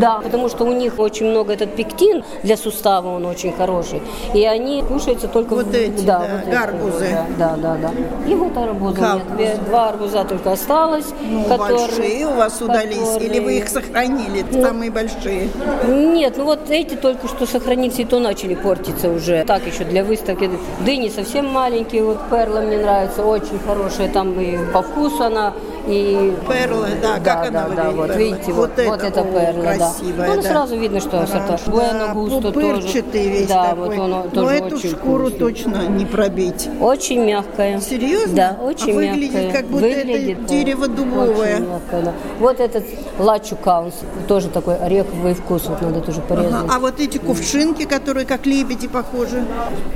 Да, 0.00 0.20
потому 0.22 0.48
что 0.48 0.64
у 0.64 0.72
них 0.72 0.98
очень 0.98 1.26
много 1.26 1.52
этот 1.52 1.74
пектин 1.74 2.24
для 2.42 2.56
сустава, 2.56 3.08
он 3.08 3.26
очень 3.26 3.52
хороший. 3.52 4.02
И 4.34 4.44
они 4.44 4.82
кушаются 4.82 5.28
только 5.28 5.54
вот 5.54 5.66
в... 5.66 5.74
эти, 5.74 6.02
да, 6.02 6.20
да, 6.20 6.26
вот 6.36 6.54
гарбузы. 6.54 7.04
Эти, 7.06 7.38
да, 7.38 7.56
да, 7.56 7.76
да, 7.82 7.90
да. 7.90 8.30
И 8.30 8.34
вот 8.34 8.56
арбузы. 8.56 9.00
Нет, 9.38 9.64
два 9.64 9.88
арбуза 9.88 10.24
только 10.24 10.52
осталось. 10.52 11.06
Ну, 11.20 11.44
которые, 11.44 11.86
большие 11.86 12.26
у 12.26 12.34
вас 12.34 12.60
удались, 12.60 12.98
которые... 12.98 13.30
или 13.30 13.38
вы 13.40 13.58
их 13.58 13.68
сохранили, 13.68 14.44
ну, 14.50 14.62
самые 14.62 14.90
большие? 14.90 15.48
Нет, 15.86 16.34
ну 16.36 16.44
вот 16.44 16.70
эти 16.70 16.94
только 16.94 17.28
что 17.28 17.46
сохранились, 17.46 17.98
и 17.98 18.04
то 18.04 18.18
начали 18.18 18.54
портиться 18.54 19.10
уже. 19.10 19.44
Так 19.44 19.66
еще 19.66 19.84
для 19.84 20.04
выставки. 20.04 20.50
Дыни 20.84 21.08
совсем 21.08 21.46
маленькие, 21.46 22.04
вот 22.04 22.18
перла 22.30 22.60
мне 22.60 22.78
нравится, 22.78 23.24
очень 23.24 23.58
хорошая, 23.66 24.08
там 24.08 24.38
и 24.40 24.58
по 24.72 24.82
вкусу 24.82 25.24
она 25.24 25.52
и 25.86 26.34
перла, 26.48 26.88
да, 27.02 27.18
да 27.18 27.34
как 27.34 27.52
да, 27.52 27.64
она 27.64 27.74
да, 27.74 27.90
вот 27.90 28.16
видите, 28.16 28.52
вот, 28.52 28.70
вот 28.70 28.78
это, 28.78 28.90
вот 28.90 29.02
это 29.02 29.22
перла, 29.22 29.62
красивая, 29.62 30.28
да. 30.28 30.34
Ну, 30.34 30.42
да. 30.42 30.48
сразу 30.48 30.76
видно, 30.76 31.00
что 31.00 31.26
сорта. 31.26 31.58
Буэно 31.66 32.14
Густо 32.14 32.52
тоже. 32.52 33.02
весь 33.12 33.48
да, 33.48 33.70
такой. 33.70 33.88
вот 33.88 33.98
он 33.98 34.10
Но 34.10 34.22
тоже 34.30 34.54
эту 34.54 34.76
очень 34.76 34.90
шкуру 34.90 35.26
вкусный. 35.26 35.38
точно 35.38 35.88
не 35.88 36.06
пробить. 36.06 36.68
Очень 36.80 37.24
мягкая. 37.24 37.80
Серьезно? 37.80 38.36
Да, 38.36 38.56
очень 38.62 38.92
а 38.92 38.94
выглядит, 38.94 39.34
мягкая. 39.34 39.52
как 39.52 39.66
будто 39.66 39.86
выглядит, 39.86 40.38
это 40.38 40.48
дерево 40.48 40.88
дубовое. 40.88 41.56
Очень 41.56 41.68
мягкая, 41.68 42.02
да. 42.02 42.12
Вот 42.38 42.60
этот 42.60 42.84
лачу 43.18 43.56
каунс, 43.56 43.94
тоже 44.28 44.48
такой 44.48 44.76
ореховый 44.76 45.34
вкус, 45.34 45.66
вот 45.66 45.80
надо 45.82 46.00
тоже 46.00 46.20
порезать. 46.20 46.52
Ага. 46.52 46.74
А 46.74 46.78
вот 46.78 47.00
эти 47.00 47.18
кувшинки, 47.18 47.84
которые 47.84 48.26
как 48.26 48.46
лебеди 48.46 48.88
похожи, 48.88 49.44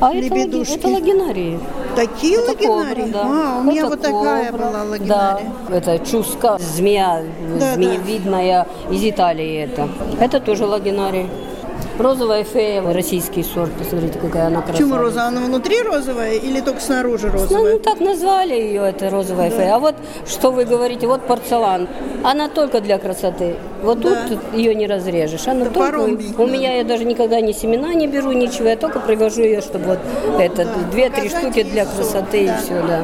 а 0.00 0.12
лебедушки. 0.12 0.74
это 0.74 0.88
лагинарии. 0.88 1.60
Такие 1.96 2.38
это 2.38 2.50
лагинарии? 2.50 3.02
Кобра, 3.02 3.12
да. 3.12 3.22
А, 3.24 3.60
у 3.60 3.64
меня 3.64 3.80
это 3.82 3.90
вот 3.90 4.00
такая 4.02 4.52
была 4.52 4.84
лагинария. 4.84 5.52
Да, 5.68 5.76
это 5.86 6.04
чуска, 6.04 6.58
змея, 6.58 7.22
Да, 7.58 7.74
змеевидная 7.74 8.66
из 8.90 9.04
Италии 9.04 9.62
это. 9.64 9.88
Это 10.20 10.40
тоже 10.40 10.66
лагинарий. 10.66 11.28
Розовая 11.98 12.42
фея, 12.42 12.82
российский 12.92 13.44
сорт. 13.44 13.70
Посмотрите, 13.78 14.18
какая 14.18 14.48
она 14.48 14.62
красивая. 14.62 14.78
Почему 14.90 14.96
розовая? 14.96 15.28
Она 15.28 15.40
внутри 15.42 15.80
розовая 15.82 16.32
или 16.34 16.60
только 16.60 16.80
снаружи 16.80 17.28
Ну, 17.28 17.32
розовая? 17.34 17.72
ну, 17.74 17.78
так 17.78 18.00
назвали 18.00 18.54
ее, 18.54 18.82
это 18.82 19.10
розовая 19.10 19.50
да. 19.50 19.56
фея. 19.56 19.74
А 19.76 19.78
вот, 19.78 19.94
что 20.26 20.50
вы 20.50 20.64
говорите, 20.64 21.06
вот 21.06 21.22
порцелан. 21.22 21.86
Она 22.24 22.48
только 22.48 22.80
для 22.80 22.98
красоты. 22.98 23.54
Вот 23.82 24.00
Да. 24.00 24.26
тут 24.28 24.38
ее 24.54 24.74
не 24.74 24.88
разрежешь. 24.88 25.46
Она 25.46 25.66
Топором 25.66 26.16
только... 26.16 26.22
бить 26.22 26.38
У 26.38 26.46
меня 26.46 26.78
я 26.78 26.84
даже 26.84 27.04
никогда 27.04 27.40
ни 27.40 27.52
семена 27.52 27.94
не 27.94 28.08
беру, 28.08 28.32
ничего. 28.32 28.70
Я 28.70 28.76
только 28.76 28.98
привожу 28.98 29.42
ее, 29.42 29.60
чтобы 29.60 29.84
вот 29.84 29.98
это 30.40 30.66
две-три 30.90 31.28
штуки 31.28 31.62
для 31.62 31.84
красоты 31.84 32.46
да. 32.46 32.54
и 32.54 32.58
все, 32.60 32.82
да. 32.88 33.02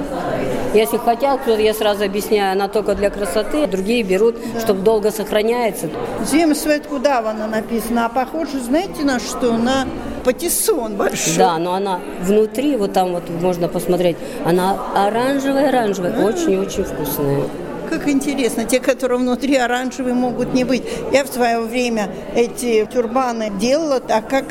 Если 0.73 0.99
хотят, 0.99 1.45
то 1.45 1.57
я 1.59 1.75
сразу 1.75 2.05
объясняю, 2.05 2.53
она 2.53 2.69
только 2.69 2.95
для 2.95 3.11
красоты, 3.11 3.67
другие 3.67 4.05
берут, 4.05 4.37
чтобы 4.61 4.83
долго 4.83 5.11
сохраняется. 5.11 5.89
Земсветку 6.25 6.99
Давана 6.99 7.49
написано, 7.49 8.07
а 8.07 8.09
похоже, 8.09 8.61
знаете 8.61 9.03
на 9.03 9.19
что? 9.19 9.57
На 9.57 9.87
патиссон 10.25 10.97
большой. 10.97 11.37
Да, 11.37 11.59
но 11.59 11.75
она 11.75 12.01
внутри, 12.23 12.77
вот 12.77 12.93
там 12.93 13.13
вот 13.13 13.29
можно 13.29 13.67
посмотреть, 13.69 14.17
она 14.45 14.79
оранжевая-оранжевая, 14.95 16.25
очень-очень 16.25 16.85
вкусная. 16.85 17.43
Как 17.89 18.07
интересно, 18.07 18.65
те, 18.65 18.79
которые 18.79 19.19
внутри 19.19 19.57
оранжевые, 19.57 20.15
могут 20.15 20.55
не 20.55 20.63
быть. 20.63 20.85
Я 21.13 21.25
в 21.25 21.29
свое 21.29 21.59
время 21.59 22.11
эти 22.37 22.87
тюрбаны 22.87 23.51
делала 23.59 23.99
так, 23.99 24.29
как 24.29 24.45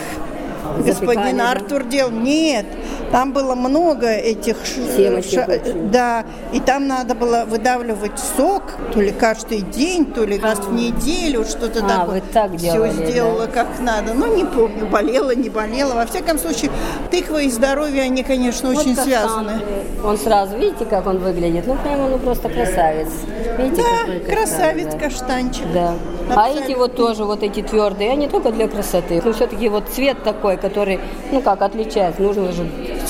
господин 0.77 0.93
Запекали, 0.93 1.37
да? 1.37 1.51
Артур 1.51 1.83
делал. 1.85 2.11
Нет, 2.11 2.65
там 3.11 3.33
было 3.33 3.55
много 3.55 4.07
этих... 4.07 4.57
Семечек 4.65 5.45
ша- 5.45 5.45
очень. 5.51 5.89
Да, 5.89 6.25
и 6.53 6.59
там 6.59 6.87
надо 6.87 7.15
было 7.15 7.45
выдавливать 7.47 8.19
сок, 8.37 8.63
то 8.93 8.99
ли 9.01 9.11
каждый 9.11 9.61
день, 9.61 10.05
то 10.05 10.23
ли 10.23 10.39
раз 10.39 10.59
в 10.59 10.73
неделю, 10.73 11.43
что-то 11.45 11.83
А, 11.85 11.87
такое. 11.89 12.21
вы 12.21 12.23
так 12.33 12.55
делали, 12.55 12.91
Все 12.91 13.05
сделала 13.11 13.47
как 13.47 13.67
надо. 13.79 14.13
Ну, 14.13 14.35
не 14.35 14.45
помню, 14.45 14.85
болела, 14.87 15.33
не 15.35 15.49
болела. 15.49 15.93
Во 15.95 16.05
всяком 16.05 16.37
случае, 16.37 16.71
тыква 17.11 17.41
и 17.41 17.49
здоровье, 17.49 18.03
они, 18.03 18.23
конечно, 18.23 18.69
очень 18.69 18.95
Вот 18.95 19.03
связаны. 19.05 19.49
каштан, 19.59 20.05
Он 20.05 20.17
сразу, 20.17 20.57
видите, 20.57 20.85
как 20.85 21.07
он 21.07 21.17
выглядит? 21.19 21.65
Ну, 21.67 21.75
прямо, 21.83 22.07
ну, 22.09 22.17
просто 22.19 22.49
красавец. 22.49 23.09
Видите, 23.57 23.83
Да, 23.83 24.33
красавец 24.35 24.93
да. 24.93 24.99
каштанчик. 24.99 25.65
Да. 25.73 25.93
А 26.29 26.45
Абсолютно. 26.45 26.63
эти 26.65 26.77
вот 26.77 26.95
тоже, 26.95 27.25
вот 27.25 27.41
эти 27.43 27.61
твердые, 27.63 28.11
они 28.11 28.27
только 28.27 28.51
для 28.51 28.67
красоты. 28.67 29.19
Ну, 29.25 29.33
все-таки 29.33 29.67
вот 29.67 29.85
цвет 29.89 30.23
такой, 30.23 30.57
который, 30.61 30.99
ну, 31.31 31.41
как 31.41 31.61
отличается. 31.61 32.21
Нужно 32.21 32.51
же... 32.51 32.69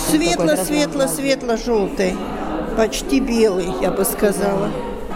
Светло-светло-светло-желтый. 0.10 2.16
Почти 2.78 3.20
белый, 3.20 3.68
я 3.82 3.92
бы 3.92 4.06
сказала. 4.06 4.70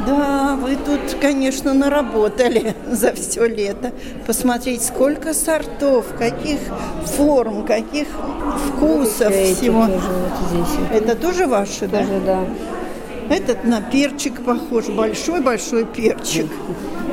Да, 0.05 0.57
вы 0.61 0.75
тут, 0.75 0.99
конечно, 1.21 1.73
наработали 1.73 2.75
за 2.91 3.13
все 3.13 3.45
лето. 3.45 3.93
Посмотреть, 4.27 4.83
сколько 4.83 5.33
сортов, 5.33 6.07
каких 6.17 6.59
форм, 7.05 7.65
каких 7.65 8.07
вкусов 8.67 9.33
всего. 9.33 9.85
тоже 9.85 10.07
вот 10.07 10.49
здесь. 10.49 10.77
Это 10.91 11.15
тоже 11.15 11.47
ваши, 11.47 11.87
да? 11.87 11.99
Тоже, 11.99 12.19
да. 12.25 12.39
Этот 13.29 13.63
на 13.63 13.81
перчик 13.81 14.41
похож, 14.43 14.86
большой-большой 14.88 15.86
перчик. 15.86 16.47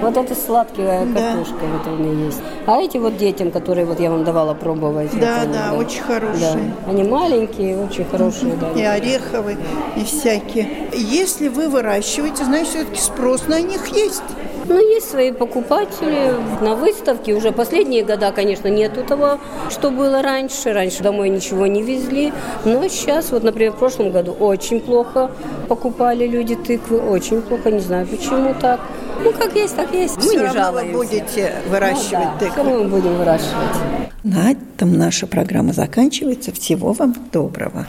Вот 0.00 0.16
это 0.16 0.34
сладкая 0.34 1.04
Да. 1.06 1.20
картошка, 1.34 1.58
вот 1.60 1.86
он 1.86 2.12
и 2.12 2.24
есть. 2.26 2.38
А 2.66 2.78
эти 2.80 2.96
вот 2.96 3.18
детям, 3.18 3.50
которые 3.50 3.84
вот 3.84 4.00
я 4.00 4.10
вам 4.10 4.24
давала 4.24 4.54
пробовать. 4.54 5.10
Да, 5.20 5.40
вот 5.40 5.44
они, 5.44 5.52
да, 5.52 5.74
очень 5.74 6.02
хорошие. 6.02 6.54
Да. 6.86 6.90
Они 6.90 7.02
маленькие, 7.04 7.78
очень 7.78 8.04
хорошие, 8.06 8.54
да. 8.54 8.70
И 8.80 8.82
ореховые, 8.82 9.58
и 9.96 10.04
всякие. 10.04 10.88
Если 10.94 11.48
вы 11.48 11.68
выращиваете, 11.68 12.44
значит, 12.44 12.68
все-таки 12.68 13.00
спрос 13.00 13.46
на 13.46 13.60
них 13.60 13.86
есть. 13.88 14.22
Ну, 14.70 14.78
есть 14.78 15.10
свои 15.10 15.32
покупатели 15.32 16.32
на 16.60 16.76
выставке. 16.76 17.34
Уже 17.34 17.50
последние 17.50 18.04
года, 18.04 18.30
конечно, 18.30 18.68
нету 18.68 19.02
того, 19.02 19.40
что 19.68 19.90
было 19.90 20.22
раньше. 20.22 20.72
Раньше 20.72 21.02
домой 21.02 21.28
ничего 21.28 21.66
не 21.66 21.82
везли. 21.82 22.32
Но 22.64 22.86
сейчас, 22.86 23.32
вот, 23.32 23.42
например, 23.42 23.72
в 23.72 23.78
прошлом 23.78 24.12
году 24.12 24.30
очень 24.30 24.78
плохо 24.78 25.32
покупали 25.66 26.24
люди 26.24 26.54
тыквы. 26.54 27.00
Очень 27.00 27.42
плохо, 27.42 27.72
не 27.72 27.80
знаю, 27.80 28.06
почему 28.06 28.54
так. 28.60 28.78
Ну, 29.24 29.32
как 29.32 29.56
есть, 29.56 29.74
так 29.74 29.92
есть. 29.92 30.16
Мы 30.18 30.22
Все 30.22 30.38
не 30.38 30.38
равно 30.38 30.52
вы 30.52 30.80
жалуемся. 30.80 30.96
будете 30.96 31.52
выращивать 31.68 32.12
ну, 32.12 32.18
да, 32.18 32.38
тыкву. 32.38 32.52
Все 32.52 32.62
равно 32.62 32.84
мы 32.84 32.88
будем 32.88 33.16
выращивать. 33.16 33.76
На 34.22 34.52
этом 34.52 34.96
наша 34.96 35.26
программа 35.26 35.72
заканчивается. 35.72 36.52
Всего 36.52 36.92
вам 36.92 37.16
доброго. 37.32 37.88